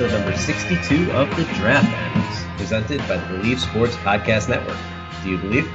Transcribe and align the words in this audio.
episode 0.00 0.18
number 0.18 0.34
62 0.34 1.12
of 1.12 1.28
the 1.36 1.44
Draft 1.56 1.86
Analyst, 1.86 2.46
presented 2.56 2.98
by 3.00 3.18
the 3.18 3.36
Bleav 3.36 3.58
Sports 3.58 3.94
Podcast 3.96 4.48
Network. 4.48 4.78
Do 5.22 5.28
you 5.28 5.36
believe? 5.36 5.70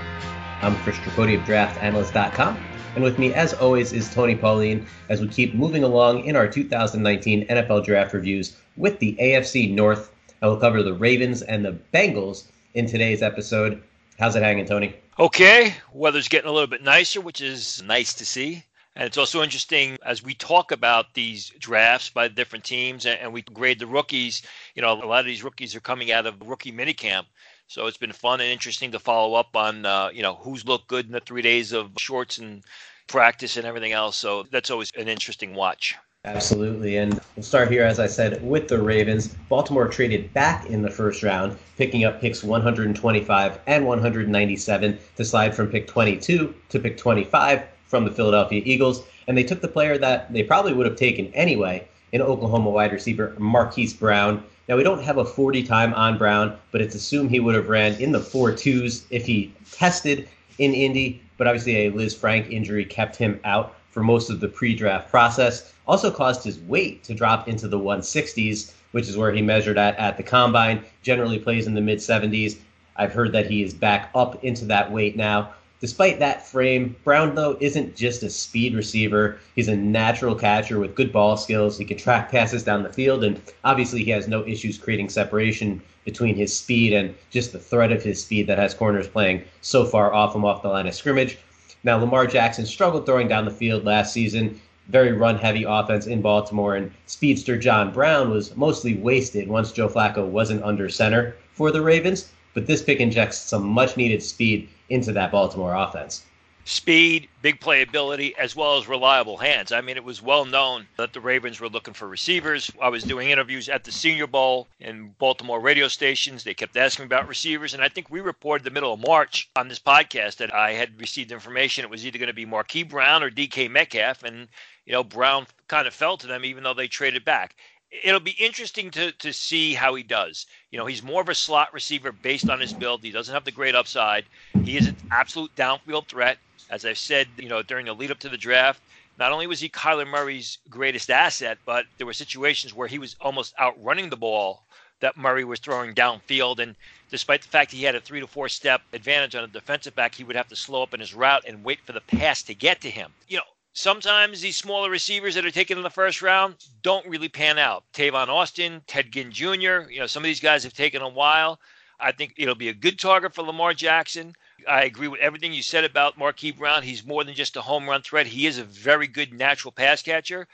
I'm 0.63 0.75
Chris 0.77 0.97
Tripodi 0.97 1.39
of 1.39 1.41
DraftAnalyst.com, 1.41 2.57
and 2.95 3.03
with 3.03 3.19
me, 3.19 3.35
as 3.35 3.53
always, 3.53 3.93
is 3.93 4.11
Tony 4.11 4.35
Pauline 4.35 4.87
as 5.09 5.21
we 5.21 5.27
keep 5.27 5.53
moving 5.53 5.83
along 5.83 6.25
in 6.25 6.35
our 6.35 6.47
2019 6.47 7.45
NFL 7.45 7.85
Draft 7.85 8.15
reviews 8.15 8.57
with 8.77 8.97
the 8.97 9.15
AFC 9.21 9.71
North. 9.71 10.11
I 10.41 10.47
will 10.47 10.57
cover 10.57 10.81
the 10.81 10.95
Ravens 10.95 11.43
and 11.43 11.63
the 11.63 11.77
Bengals 11.93 12.45
in 12.73 12.87
today's 12.87 13.21
episode. 13.21 13.83
How's 14.17 14.35
it 14.35 14.41
hanging, 14.41 14.65
Tony? 14.65 14.95
Okay, 15.19 15.75
weather's 15.93 16.29
getting 16.29 16.49
a 16.49 16.53
little 16.53 16.65
bit 16.65 16.81
nicer, 16.81 17.21
which 17.21 17.41
is 17.41 17.83
nice 17.83 18.15
to 18.15 18.25
see. 18.25 18.63
And 18.95 19.05
it's 19.05 19.17
also 19.17 19.43
interesting 19.43 19.97
as 20.05 20.23
we 20.23 20.33
talk 20.33 20.71
about 20.71 21.13
these 21.13 21.49
drafts 21.59 22.09
by 22.09 22.29
different 22.29 22.63
teams 22.63 23.05
and 23.05 23.33
we 23.33 23.41
grade 23.41 23.79
the 23.79 23.87
rookies. 23.87 24.41
You 24.73 24.81
know, 24.81 24.93
a 24.93 25.05
lot 25.05 25.19
of 25.19 25.25
these 25.25 25.43
rookies 25.43 25.75
are 25.75 25.81
coming 25.81 26.11
out 26.11 26.25
of 26.25 26.41
rookie 26.41 26.71
minicamp. 26.71 27.25
So 27.67 27.87
it's 27.87 27.97
been 27.97 28.13
fun 28.13 28.39
and 28.39 28.49
interesting 28.49 28.91
to 28.91 28.99
follow 28.99 29.35
up 29.35 29.55
on, 29.55 29.85
uh, 29.85 30.11
you 30.13 30.21
know, 30.21 30.35
who's 30.35 30.65
looked 30.65 30.87
good 30.87 31.07
in 31.07 31.11
the 31.11 31.19
three 31.19 31.41
days 31.41 31.73
of 31.73 31.91
shorts 31.97 32.37
and 32.37 32.63
practice 33.07 33.57
and 33.57 33.65
everything 33.65 33.91
else. 33.91 34.15
So 34.15 34.43
that's 34.51 34.71
always 34.71 34.91
an 34.97 35.09
interesting 35.09 35.55
watch. 35.55 35.95
Absolutely. 36.23 36.97
And 36.97 37.19
we'll 37.35 37.43
start 37.43 37.69
here, 37.69 37.83
as 37.83 37.99
I 37.99 38.07
said, 38.07 38.41
with 38.43 38.67
the 38.67 38.81
Ravens. 38.81 39.35
Baltimore 39.49 39.87
traded 39.87 40.33
back 40.33 40.65
in 40.67 40.81
the 40.81 40.89
first 40.89 41.21
round, 41.21 41.57
picking 41.77 42.05
up 42.05 42.21
picks 42.21 42.43
125 42.43 43.59
and 43.67 43.85
197 43.85 44.97
to 45.17 45.25
slide 45.25 45.53
from 45.53 45.67
pick 45.67 45.85
22 45.85 46.55
to 46.69 46.79
pick 46.79 46.97
25 46.97 47.63
from 47.87 48.05
the 48.05 48.11
Philadelphia 48.11 48.61
Eagles, 48.65 49.03
and 49.27 49.37
they 49.37 49.43
took 49.43 49.61
the 49.61 49.67
player 49.67 49.97
that 49.97 50.31
they 50.31 50.43
probably 50.43 50.73
would 50.73 50.85
have 50.85 50.95
taken 50.95 51.27
anyway 51.33 51.87
in 52.11 52.21
Oklahoma 52.21 52.69
wide 52.69 52.91
receiver 52.91 53.35
Marquise 53.37 53.93
Brown. 53.93 54.43
Now 54.67 54.77
we 54.77 54.83
don't 54.83 55.03
have 55.03 55.17
a 55.17 55.25
40 55.25 55.63
time 55.63 55.93
on 55.93 56.17
Brown, 56.17 56.57
but 56.71 56.81
it's 56.81 56.95
assumed 56.95 57.29
he 57.29 57.39
would 57.39 57.55
have 57.55 57.69
ran 57.69 57.93
in 58.01 58.11
the 58.11 58.19
four 58.19 58.51
twos 58.51 59.05
if 59.09 59.25
he 59.25 59.53
tested 59.71 60.27
in 60.57 60.73
Indy. 60.73 61.21
But 61.37 61.47
obviously 61.47 61.85
a 61.85 61.91
Lisfranc 61.91 62.49
injury 62.49 62.85
kept 62.85 63.15
him 63.15 63.39
out 63.43 63.75
for 63.91 64.03
most 64.03 64.29
of 64.29 64.39
the 64.39 64.47
pre-draft 64.47 65.09
process. 65.09 65.73
Also 65.87 66.09
caused 66.09 66.43
his 66.43 66.59
weight 66.59 67.03
to 67.03 67.13
drop 67.13 67.47
into 67.47 67.67
the 67.67 67.79
160s, 67.79 68.73
which 68.91 69.07
is 69.07 69.17
where 69.17 69.31
he 69.31 69.41
measured 69.41 69.77
at 69.77 69.97
at 69.97 70.17
the 70.17 70.23
combine. 70.23 70.83
Generally 71.01 71.39
plays 71.39 71.67
in 71.67 71.73
the 71.73 71.81
mid 71.81 71.99
70s. 71.99 72.57
I've 72.95 73.13
heard 73.13 73.33
that 73.33 73.47
he 73.47 73.61
is 73.61 73.73
back 73.73 74.09
up 74.15 74.43
into 74.43 74.65
that 74.65 74.91
weight 74.91 75.15
now. 75.15 75.53
Despite 75.81 76.19
that 76.19 76.47
frame, 76.47 76.95
Brown, 77.03 77.35
though, 77.35 77.57
isn't 77.59 77.97
just 77.97 78.23
a 78.23 78.29
speed 78.29 78.75
receiver. 78.75 79.39
He's 79.55 79.67
a 79.67 79.75
natural 79.75 80.33
catcher 80.33 80.79
with 80.79 80.95
good 80.95 81.11
ball 81.11 81.35
skills. 81.35 81.77
He 81.77 81.83
can 81.83 81.97
track 81.97 82.31
passes 82.31 82.63
down 82.63 82.81
the 82.81 82.93
field, 82.93 83.25
and 83.25 83.41
obviously, 83.65 84.03
he 84.03 84.11
has 84.11 84.27
no 84.27 84.47
issues 84.47 84.77
creating 84.77 85.09
separation 85.09 85.81
between 86.05 86.35
his 86.35 86.57
speed 86.57 86.93
and 86.93 87.13
just 87.29 87.51
the 87.51 87.59
threat 87.59 87.91
of 87.91 88.01
his 88.01 88.21
speed 88.21 88.47
that 88.47 88.57
has 88.57 88.73
corners 88.73 89.07
playing 89.07 89.43
so 89.61 89.83
far 89.83 90.13
off 90.13 90.33
him 90.33 90.45
off 90.45 90.61
the 90.61 90.69
line 90.69 90.87
of 90.87 90.95
scrimmage. 90.95 91.37
Now, 91.83 91.97
Lamar 91.97 92.25
Jackson 92.25 92.65
struggled 92.65 93.05
throwing 93.05 93.27
down 93.27 93.43
the 93.43 93.51
field 93.51 93.83
last 93.83 94.13
season. 94.13 94.61
Very 94.87 95.11
run 95.11 95.37
heavy 95.37 95.65
offense 95.65 96.07
in 96.07 96.21
Baltimore, 96.21 96.75
and 96.75 96.89
speedster 97.05 97.57
John 97.57 97.91
Brown 97.91 98.29
was 98.29 98.55
mostly 98.55 98.95
wasted 98.95 99.49
once 99.49 99.73
Joe 99.73 99.89
Flacco 99.89 100.25
wasn't 100.25 100.63
under 100.63 100.87
center 100.87 101.35
for 101.51 101.69
the 101.69 101.81
Ravens. 101.81 102.31
But 102.53 102.65
this 102.65 102.81
pick 102.81 103.01
injects 103.01 103.37
some 103.39 103.67
much 103.67 103.97
needed 103.97 104.23
speed 104.23 104.69
into 104.89 105.11
that 105.13 105.31
Baltimore 105.31 105.75
offense. 105.75 106.25
Speed, 106.67 107.29
big 107.43 107.59
playability, 107.59 108.33
as 108.37 108.55
well 108.55 108.75
as 108.75 108.87
reliable 108.87 109.37
hands. 109.37 109.71
I 109.71 109.81
mean, 109.81 109.97
it 109.97 110.03
was 110.03 110.23
well 110.23 110.45
known 110.45 110.87
that 110.97 111.13
the 111.13 111.19
Ravens 111.19 111.59
were 111.59 111.69
looking 111.69 111.93
for 111.93 112.07
receivers. 112.07 112.71
I 112.81 112.89
was 112.89 113.03
doing 113.03 113.29
interviews 113.29 113.69
at 113.69 113.83
the 113.83 113.91
Senior 113.91 114.25
Bowl 114.25 114.67
in 114.79 115.13
Baltimore 115.19 115.59
radio 115.59 115.87
stations. 115.87 116.43
They 116.43 116.55
kept 116.55 116.75
asking 116.75 117.05
about 117.05 117.27
receivers. 117.27 117.75
And 117.75 117.83
I 117.83 117.89
think 117.89 118.09
we 118.09 118.19
reported 118.19 118.63
the 118.63 118.71
middle 118.71 118.93
of 118.93 118.99
March 118.99 119.47
on 119.55 119.67
this 119.67 119.77
podcast 119.77 120.37
that 120.37 120.55
I 120.55 120.71
had 120.71 120.99
received 120.99 121.31
information 121.31 121.83
it 121.83 121.91
was 121.91 122.03
either 122.03 122.17
going 122.17 122.27
to 122.27 122.33
be 122.33 122.45
Marquise 122.45 122.87
Brown 122.87 123.21
or 123.21 123.29
DK 123.29 123.69
Metcalf. 123.69 124.23
And, 124.23 124.47
you 124.87 124.93
know, 124.93 125.03
Brown 125.03 125.45
kind 125.67 125.85
of 125.85 125.93
fell 125.93 126.17
to 126.17 126.25
them 126.25 126.43
even 126.43 126.63
though 126.63 126.73
they 126.73 126.87
traded 126.87 127.23
back 127.23 127.55
it'll 128.03 128.19
be 128.19 128.31
interesting 128.31 128.91
to 128.91 129.11
to 129.13 129.33
see 129.33 129.73
how 129.73 129.95
he 129.95 130.03
does. 130.03 130.45
You 130.71 130.79
know, 130.79 130.85
he's 130.85 131.03
more 131.03 131.21
of 131.21 131.29
a 131.29 131.35
slot 131.35 131.73
receiver 131.73 132.11
based 132.11 132.49
on 132.49 132.59
his 132.59 132.73
build. 132.73 133.03
He 133.03 133.11
doesn't 133.11 133.33
have 133.33 133.45
the 133.45 133.51
great 133.51 133.75
upside. 133.75 134.25
He 134.63 134.77
is 134.77 134.87
an 134.87 134.97
absolute 135.11 135.55
downfield 135.55 136.07
threat. 136.07 136.37
As 136.69 136.85
I've 136.85 136.97
said, 136.97 137.27
you 137.37 137.47
know, 137.47 137.61
during 137.61 137.85
the 137.85 137.93
lead 137.93 138.11
up 138.11 138.19
to 138.19 138.29
the 138.29 138.37
draft, 138.37 138.81
not 139.17 139.31
only 139.31 139.47
was 139.47 139.59
he 139.59 139.69
Kyler 139.69 140.07
Murray's 140.07 140.57
greatest 140.69 141.09
asset, 141.09 141.59
but 141.65 141.85
there 141.97 142.07
were 142.07 142.13
situations 142.13 142.73
where 142.73 142.87
he 142.87 142.99
was 142.99 143.15
almost 143.21 143.53
outrunning 143.59 144.09
the 144.09 144.17
ball 144.17 144.63
that 144.99 145.17
Murray 145.17 145.43
was 145.43 145.59
throwing 145.59 145.93
downfield. 145.93 146.59
And 146.59 146.75
despite 147.09 147.41
the 147.41 147.47
fact 147.47 147.71
he 147.71 147.83
had 147.83 147.95
a 147.95 148.01
three 148.01 148.19
to 148.19 148.27
four 148.27 148.49
step 148.49 148.81
advantage 148.93 149.35
on 149.35 149.43
a 149.43 149.47
defensive 149.47 149.95
back, 149.95 150.15
he 150.15 150.23
would 150.23 150.35
have 150.35 150.47
to 150.49 150.55
slow 150.55 150.83
up 150.83 150.93
in 150.93 150.99
his 150.99 151.13
route 151.13 151.45
and 151.47 151.63
wait 151.63 151.79
for 151.85 151.91
the 151.91 152.01
pass 152.01 152.41
to 152.43 152.53
get 152.53 152.81
to 152.81 152.89
him. 152.89 153.13
You 153.27 153.37
know, 153.37 153.43
sometimes 153.75 154.41
these 154.41 154.57
smaller 154.57 154.89
receivers 154.89 155.35
that 155.35 155.45
are 155.45 155.51
taken 155.51 155.77
in 155.77 155.83
the 155.83 155.89
first 155.89 156.21
round 156.21 156.55
don't 156.81 157.05
really 157.07 157.29
pan 157.29 157.59
out. 157.59 157.83
Tavon 157.93 158.29
Austin, 158.29 158.81
Ted 158.87 159.11
Ginn 159.11 159.31
Jr., 159.31 159.89
you 159.91 159.99
know, 159.99 160.07
some 160.07 160.23
of 160.23 160.25
these 160.25 160.39
guys 160.39 160.63
have 160.63 160.73
taken 160.73 161.01
a 161.01 161.09
while. 161.09 161.59
I 161.99 162.11
think 162.11 162.33
it'll 162.37 162.55
be 162.55 162.69
a 162.69 162.73
good 162.73 162.97
target 162.97 163.35
for 163.35 163.43
Lamar 163.43 163.73
Jackson. 163.73 164.33
I 164.67 164.83
agree 164.83 165.09
with 165.09 165.19
everything 165.19 165.53
you 165.53 165.61
said 165.61 165.83
about 165.83 166.17
Marquise 166.17 166.55
Brown. 166.55 166.83
He's 166.83 167.05
more 167.05 167.23
than 167.23 167.35
just 167.35 167.57
a 167.57 167.61
home 167.61 167.87
run 167.87 168.01
threat. 168.01 168.25
He 168.25 168.47
is 168.47 168.57
a 168.57 168.63
very 168.63 169.07
good 169.07 169.33
natural 169.33 169.71
pass 169.71 170.01
catcher. 170.01 170.47